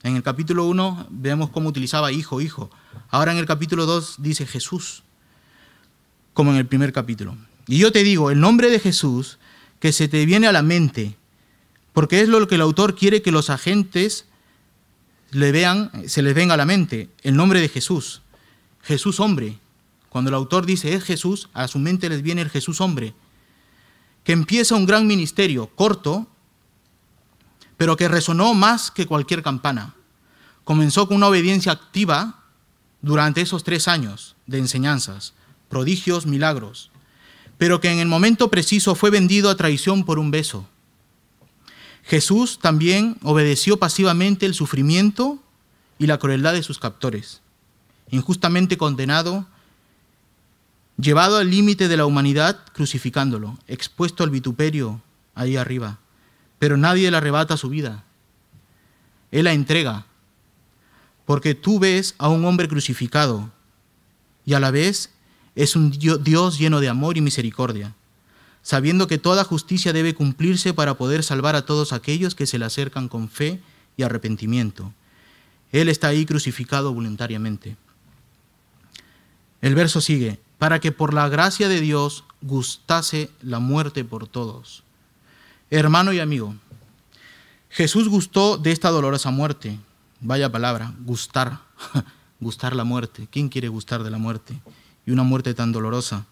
En 0.04 0.16
el 0.16 0.24
capítulo 0.24 0.66
1 0.66 1.08
vemos 1.10 1.50
cómo 1.50 1.70
utilizaba 1.70 2.12
hijo, 2.12 2.42
hijo. 2.42 2.70
Ahora 3.10 3.32
en 3.32 3.38
el 3.38 3.46
capítulo 3.46 3.86
2 3.86 4.16
dice 4.20 4.46
Jesús, 4.46 5.04
como 6.34 6.52
en 6.52 6.58
el 6.58 6.68
primer 6.68 6.94
capítulo. 6.94 7.36
Y 7.68 7.80
yo 7.80 7.92
te 7.92 8.04
digo, 8.04 8.32
el 8.32 8.40
nombre 8.40 8.70
de 8.70 8.80
Jesús 8.80 9.40
que 9.80 9.92
se 9.92 10.08
te 10.08 10.26
viene 10.26 10.48
a 10.48 10.52
la 10.52 10.64
mente, 10.64 11.16
porque 11.94 12.22
es 12.22 12.30
lo 12.30 12.48
que 12.48 12.56
el 12.56 12.62
autor 12.62 12.96
quiere 12.96 13.22
que 13.22 13.32
los 13.32 13.50
agentes 13.50 14.26
le 15.32 15.52
vean, 15.52 15.92
se 16.08 16.22
les 16.22 16.34
venga 16.34 16.54
a 16.54 16.58
la 16.58 16.66
mente, 16.66 17.10
el 17.24 17.36
nombre 17.36 17.60
de 17.60 17.70
Jesús. 17.70 18.22
Jesús 18.82 19.20
hombre. 19.20 19.60
Cuando 20.10 20.30
el 20.30 20.36
autor 20.36 20.66
dice 20.66 20.96
es 20.96 21.04
Jesús, 21.04 21.50
a 21.54 21.68
su 21.68 21.78
mente 21.78 22.10
les 22.10 22.24
viene 22.24 22.42
el 22.42 22.50
Jesús 22.50 22.82
hombre, 22.82 23.14
que 24.24 24.32
empieza 24.32 24.76
un 24.76 24.86
gran 24.86 25.06
ministerio 25.06 25.68
corto, 25.76 26.28
pero 27.80 27.96
que 27.96 28.10
resonó 28.10 28.54
más 28.54 28.92
que 28.92 29.08
cualquier 29.08 29.42
campana. 29.42 29.96
Comenzó 30.66 31.08
con 31.08 31.16
una 31.16 31.30
obediencia 31.30 31.72
activa 31.72 32.44
durante 33.02 33.40
esos 33.40 33.64
tres 33.64 33.88
años, 33.88 34.36
de 34.48 34.58
enseñanzas, 34.58 35.34
prodigios, 35.70 36.26
milagros, 36.26 36.92
pero 37.58 37.80
que 37.80 37.90
en 37.90 38.00
el 38.00 38.10
momento 38.10 38.52
preciso 38.52 38.96
fue 38.96 39.12
vendido 39.12 39.50
a 39.50 39.56
traición 39.56 40.04
por 40.04 40.20
un 40.20 40.30
beso. 40.30 40.68
Jesús 42.04 42.60
también 42.60 43.16
obedeció 43.24 43.80
pasivamente 43.80 44.46
el 44.46 44.56
sufrimiento 44.56 45.40
y 45.98 46.08
la 46.08 46.18
crueldad 46.18 46.52
de 46.52 46.64
sus 46.64 46.80
captores, 46.80 47.40
injustamente 48.12 48.78
condenado, 48.78 49.48
llevado 50.98 51.38
al 51.38 51.50
límite 51.50 51.88
de 51.88 51.96
la 51.96 52.06
humanidad, 52.06 52.60
crucificándolo, 52.74 53.58
expuesto 53.68 54.26
al 54.26 54.32
vituperio 54.32 55.02
ahí 55.34 55.56
arriba, 55.56 56.00
pero 56.60 56.78
nadie 56.78 57.10
le 57.10 57.18
arrebata 57.18 57.58
su 57.58 57.70
vida. 57.70 58.04
Él 59.32 59.46
la 59.46 59.54
entrega, 59.54 60.06
porque 61.26 61.56
tú 61.56 61.80
ves 61.80 62.16
a 62.18 62.30
un 62.30 62.46
hombre 62.46 62.68
crucificado 62.68 63.52
y 64.46 64.54
a 64.54 64.60
la 64.60 64.72
vez 64.72 65.12
es 65.56 65.76
un 65.76 65.92
Dios 65.92 66.58
lleno 66.58 66.80
de 66.80 66.90
amor 66.90 67.18
y 67.18 67.22
misericordia, 67.22 67.96
sabiendo 68.62 69.08
que 69.08 69.18
toda 69.18 69.44
justicia 69.44 69.94
debe 69.94 70.16
cumplirse 70.16 70.74
para 70.74 70.96
poder 70.96 71.24
salvar 71.24 71.56
a 71.56 71.66
todos 71.66 71.94
aquellos 71.94 72.36
que 72.36 72.48
se 72.48 72.60
le 72.60 72.66
acercan 72.66 73.08
con 73.08 73.30
fe 73.30 73.62
y 73.96 74.04
arrepentimiento. 74.04 74.94
Él 75.72 75.90
está 75.90 76.08
ahí 76.08 76.26
crucificado 76.26 76.94
voluntariamente. 76.94 77.78
El 79.62 79.76
verso 79.76 80.02
sigue, 80.02 80.40
para 80.58 80.80
que 80.80 80.92
por 80.92 81.14
la 81.14 81.30
gracia 81.30 81.68
de 81.68 81.80
Dios 81.80 82.24
gustase 82.42 83.30
la 83.42 83.60
muerte 83.60 84.04
por 84.04 84.28
todos. 84.28 84.84
Hermano 85.72 86.14
y 86.14 86.20
amigo, 86.20 86.56
Jesús 87.70 88.08
gustó 88.10 88.58
de 88.58 88.72
esta 88.72 88.90
dolorosa 88.90 89.30
muerte. 89.30 89.80
Vaya 90.20 90.52
palabra, 90.52 90.94
gustar, 91.06 91.60
gustar 92.40 92.76
la 92.76 92.84
muerte. 92.84 93.28
¿Quién 93.32 93.50
quiere 93.50 93.68
gustar 93.68 94.04
de 94.04 94.10
la 94.10 94.18
muerte? 94.18 94.60
Y 95.06 95.12
una 95.12 95.24
muerte 95.24 95.54
tan 95.54 95.72
dolorosa. 95.72 96.26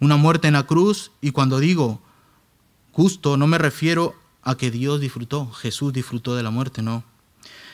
Una 0.00 0.16
muerte 0.16 0.48
en 0.48 0.54
la 0.54 0.66
cruz 0.66 1.12
y 1.20 1.30
cuando 1.30 1.58
digo 1.58 2.02
gusto 2.92 3.36
no 3.36 3.46
me 3.46 3.58
refiero 3.58 4.14
a 4.42 4.56
que 4.56 4.70
Dios 4.70 5.00
disfrutó, 5.00 5.50
Jesús 5.52 5.92
disfrutó 5.92 6.34
de 6.34 6.42
la 6.42 6.50
muerte, 6.50 6.82
no, 6.82 7.04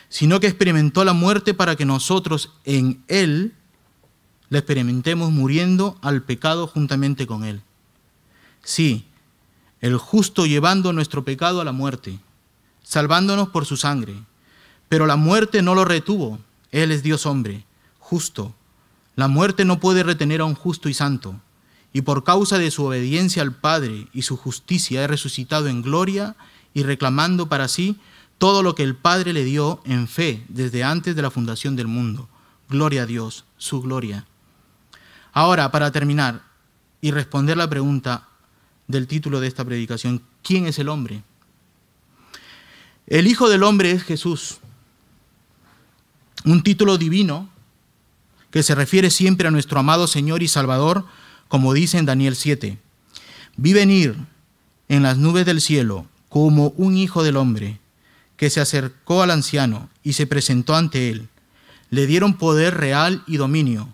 sino 0.08 0.40
que 0.40 0.46
experimentó 0.46 1.04
la 1.04 1.12
muerte 1.12 1.54
para 1.54 1.76
que 1.76 1.84
nosotros 1.84 2.52
en 2.64 3.02
Él 3.08 3.54
la 4.50 4.58
experimentemos 4.58 5.32
muriendo 5.32 5.98
al 6.02 6.22
pecado 6.22 6.66
juntamente 6.66 7.26
con 7.26 7.44
Él. 7.44 7.62
Sí, 8.62 9.06
el 9.82 9.98
justo 9.98 10.46
llevando 10.46 10.92
nuestro 10.92 11.24
pecado 11.24 11.60
a 11.60 11.64
la 11.64 11.72
muerte, 11.72 12.20
salvándonos 12.84 13.48
por 13.48 13.66
su 13.66 13.76
sangre. 13.76 14.14
Pero 14.88 15.06
la 15.06 15.16
muerte 15.16 15.60
no 15.60 15.74
lo 15.74 15.84
retuvo. 15.84 16.38
Él 16.70 16.92
es 16.92 17.02
Dios 17.02 17.26
hombre, 17.26 17.66
justo. 17.98 18.54
La 19.16 19.26
muerte 19.26 19.64
no 19.64 19.80
puede 19.80 20.04
retener 20.04 20.40
a 20.40 20.44
un 20.44 20.54
justo 20.54 20.88
y 20.88 20.94
santo. 20.94 21.34
Y 21.92 22.02
por 22.02 22.22
causa 22.22 22.58
de 22.58 22.70
su 22.70 22.84
obediencia 22.84 23.42
al 23.42 23.52
Padre 23.52 24.06
y 24.14 24.22
su 24.22 24.36
justicia, 24.36 25.02
he 25.02 25.06
resucitado 25.08 25.66
en 25.66 25.82
gloria 25.82 26.36
y 26.72 26.84
reclamando 26.84 27.48
para 27.48 27.68
sí 27.68 27.98
todo 28.38 28.62
lo 28.62 28.74
que 28.76 28.84
el 28.84 28.94
Padre 28.94 29.32
le 29.32 29.44
dio 29.44 29.82
en 29.84 30.06
fe 30.06 30.44
desde 30.48 30.84
antes 30.84 31.16
de 31.16 31.22
la 31.22 31.30
fundación 31.30 31.74
del 31.74 31.88
mundo. 31.88 32.28
Gloria 32.68 33.02
a 33.02 33.06
Dios, 33.06 33.44
su 33.58 33.82
gloria. 33.82 34.26
Ahora, 35.32 35.72
para 35.72 35.90
terminar 35.90 36.42
y 37.00 37.10
responder 37.10 37.56
la 37.56 37.68
pregunta, 37.68 38.28
del 38.92 39.08
título 39.08 39.40
de 39.40 39.48
esta 39.48 39.64
predicación. 39.64 40.22
¿Quién 40.42 40.66
es 40.66 40.78
el 40.78 40.88
hombre? 40.88 41.24
El 43.08 43.26
Hijo 43.26 43.48
del 43.48 43.64
Hombre 43.64 43.90
es 43.90 44.04
Jesús. 44.04 44.58
Un 46.44 46.62
título 46.62 46.98
divino 46.98 47.48
que 48.50 48.62
se 48.62 48.74
refiere 48.74 49.10
siempre 49.10 49.48
a 49.48 49.50
nuestro 49.50 49.80
amado 49.80 50.06
Señor 50.06 50.42
y 50.42 50.48
Salvador, 50.48 51.04
como 51.48 51.74
dice 51.74 51.98
en 51.98 52.06
Daniel 52.06 52.36
7. 52.36 52.78
Vi 53.56 53.72
venir 53.72 54.16
en 54.88 55.02
las 55.02 55.18
nubes 55.18 55.46
del 55.46 55.60
cielo 55.60 56.06
como 56.28 56.68
un 56.76 56.96
Hijo 56.96 57.22
del 57.22 57.36
Hombre, 57.36 57.80
que 58.36 58.50
se 58.50 58.60
acercó 58.60 59.22
al 59.22 59.30
anciano 59.30 59.88
y 60.02 60.12
se 60.12 60.26
presentó 60.26 60.74
ante 60.74 61.10
él. 61.10 61.28
Le 61.90 62.06
dieron 62.06 62.34
poder 62.34 62.76
real 62.76 63.22
y 63.26 63.36
dominio. 63.36 63.92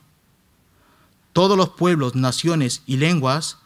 Todos 1.33 1.57
los 1.57 1.71
pueblos, 1.71 2.15
naciones 2.15 2.83
y 2.87 2.97
lenguas 2.97 3.59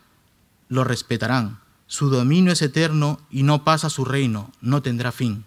lo 0.73 0.85
respetarán. 0.85 1.61
Su 1.87 2.09
dominio 2.09 2.51
es 2.51 2.63
eterno 2.63 3.21
y 3.31 3.43
no 3.43 3.63
pasa 3.63 3.91
su 3.91 4.07
reino, 4.07 4.51
no 4.63 4.81
tendrá 4.81 5.13
fin. 5.13 5.45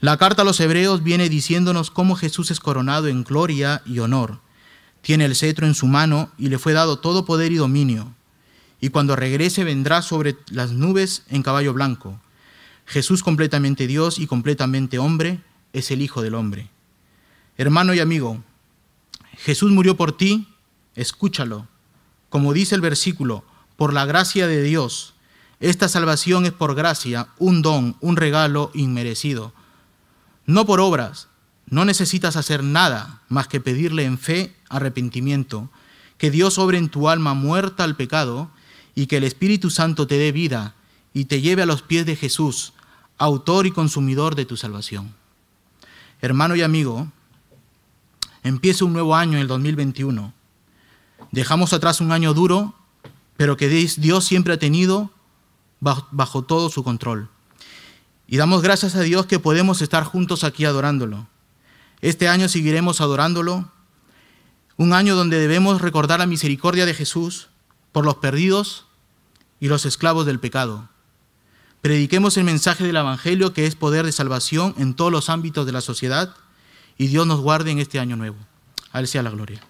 La 0.00 0.16
carta 0.16 0.42
a 0.42 0.44
los 0.44 0.58
hebreos 0.58 1.04
viene 1.04 1.28
diciéndonos 1.28 1.92
cómo 1.92 2.16
Jesús 2.16 2.50
es 2.50 2.58
coronado 2.58 3.06
en 3.06 3.22
gloria 3.22 3.82
y 3.86 4.00
honor. 4.00 4.40
Tiene 5.00 5.26
el 5.26 5.36
cetro 5.36 5.64
en 5.64 5.76
su 5.76 5.86
mano 5.86 6.32
y 6.38 6.48
le 6.48 6.58
fue 6.58 6.72
dado 6.72 6.98
todo 6.98 7.24
poder 7.24 7.52
y 7.52 7.54
dominio. 7.54 8.12
Y 8.80 8.88
cuando 8.88 9.14
regrese 9.14 9.62
vendrá 9.62 10.02
sobre 10.02 10.36
las 10.50 10.72
nubes 10.72 11.22
en 11.28 11.44
caballo 11.44 11.72
blanco. 11.72 12.20
Jesús 12.84 13.22
completamente 13.22 13.86
Dios 13.86 14.18
y 14.18 14.26
completamente 14.26 14.98
hombre 14.98 15.40
es 15.72 15.92
el 15.92 16.02
Hijo 16.02 16.20
del 16.20 16.34
Hombre. 16.34 16.68
Hermano 17.56 17.94
y 17.94 18.00
amigo, 18.00 18.42
Jesús 19.38 19.70
murió 19.70 19.96
por 19.96 20.16
ti, 20.16 20.48
escúchalo. 20.96 21.68
Como 22.28 22.52
dice 22.52 22.74
el 22.74 22.80
versículo, 22.80 23.44
por 23.76 23.92
la 23.92 24.04
gracia 24.04 24.46
de 24.46 24.62
Dios. 24.62 25.14
Esta 25.60 25.88
salvación 25.88 26.44
es 26.46 26.52
por 26.52 26.74
gracia, 26.74 27.28
un 27.38 27.62
don, 27.62 27.96
un 28.00 28.16
regalo 28.16 28.70
inmerecido. 28.74 29.52
No 30.44 30.66
por 30.66 30.80
obras. 30.80 31.28
No 31.68 31.84
necesitas 31.84 32.36
hacer 32.36 32.62
nada 32.62 33.22
más 33.28 33.48
que 33.48 33.60
pedirle 33.60 34.04
en 34.04 34.18
fe 34.18 34.54
arrepentimiento, 34.68 35.68
que 36.16 36.30
Dios 36.30 36.58
obre 36.58 36.78
en 36.78 36.88
tu 36.88 37.08
alma 37.08 37.34
muerta 37.34 37.82
al 37.84 37.96
pecado 37.96 38.50
y 38.94 39.06
que 39.06 39.16
el 39.16 39.24
Espíritu 39.24 39.70
Santo 39.70 40.06
te 40.06 40.16
dé 40.16 40.30
vida 40.30 40.74
y 41.12 41.24
te 41.24 41.40
lleve 41.40 41.62
a 41.62 41.66
los 41.66 41.82
pies 41.82 42.06
de 42.06 42.14
Jesús, 42.14 42.72
autor 43.18 43.66
y 43.66 43.72
consumidor 43.72 44.36
de 44.36 44.44
tu 44.44 44.56
salvación. 44.56 45.12
Hermano 46.20 46.54
y 46.54 46.62
amigo, 46.62 47.08
empieza 48.44 48.84
un 48.84 48.92
nuevo 48.92 49.16
año 49.16 49.32
en 49.32 49.40
el 49.40 49.48
2021. 49.48 50.32
Dejamos 51.32 51.72
atrás 51.72 52.00
un 52.00 52.12
año 52.12 52.32
duro 52.32 52.75
pero 53.36 53.56
que 53.56 53.68
Dios 53.68 54.24
siempre 54.24 54.54
ha 54.54 54.58
tenido 54.58 55.10
bajo, 55.80 56.42
todo 56.42 56.70
su 56.70 56.82
control. 56.82 57.28
Y 58.26 58.38
damos 58.38 58.62
gracias 58.62 58.96
a 58.96 59.02
Dios 59.02 59.26
que 59.26 59.38
podemos 59.38 59.82
estar 59.82 60.04
juntos 60.04 60.42
aquí 60.42 60.64
adorándolo. 60.64 61.28
Este 62.00 62.28
año 62.28 62.48
seguiremos 62.48 63.00
adorándolo, 63.00 63.70
un 64.76 64.92
año 64.92 65.14
donde 65.14 65.38
debemos 65.38 65.80
recordar 65.80 66.18
la 66.18 66.26
misericordia 66.26 66.86
de 66.86 66.94
Jesús 66.94 67.48
por 67.92 68.04
los 68.04 68.16
perdidos 68.16 68.86
y 69.60 69.68
los 69.68 69.86
esclavos 69.86 70.26
del 70.26 70.40
pecado. 70.40 70.88
Prediquemos 71.80 72.36
el 72.36 72.44
mensaje 72.44 72.84
del 72.84 72.96
Evangelio 72.96 73.52
que 73.52 73.66
es 73.66 73.76
poder 73.76 74.04
de 74.04 74.12
salvación 74.12 74.74
en 74.76 74.94
todos 74.94 75.12
los 75.12 75.30
ámbitos 75.30 75.64
de 75.66 75.72
la 75.72 75.80
sociedad 75.80 76.34
y 76.98 77.06
Dios 77.06 77.26
nos 77.26 77.40
guarde 77.40 77.70
en 77.70 77.78
este 77.78 78.00
año 78.00 78.16
nuevo. 78.16 78.36
A 78.92 79.00
Él 79.00 79.06
sea 79.08 79.22
la 79.22 79.30
gloria. 79.30 79.60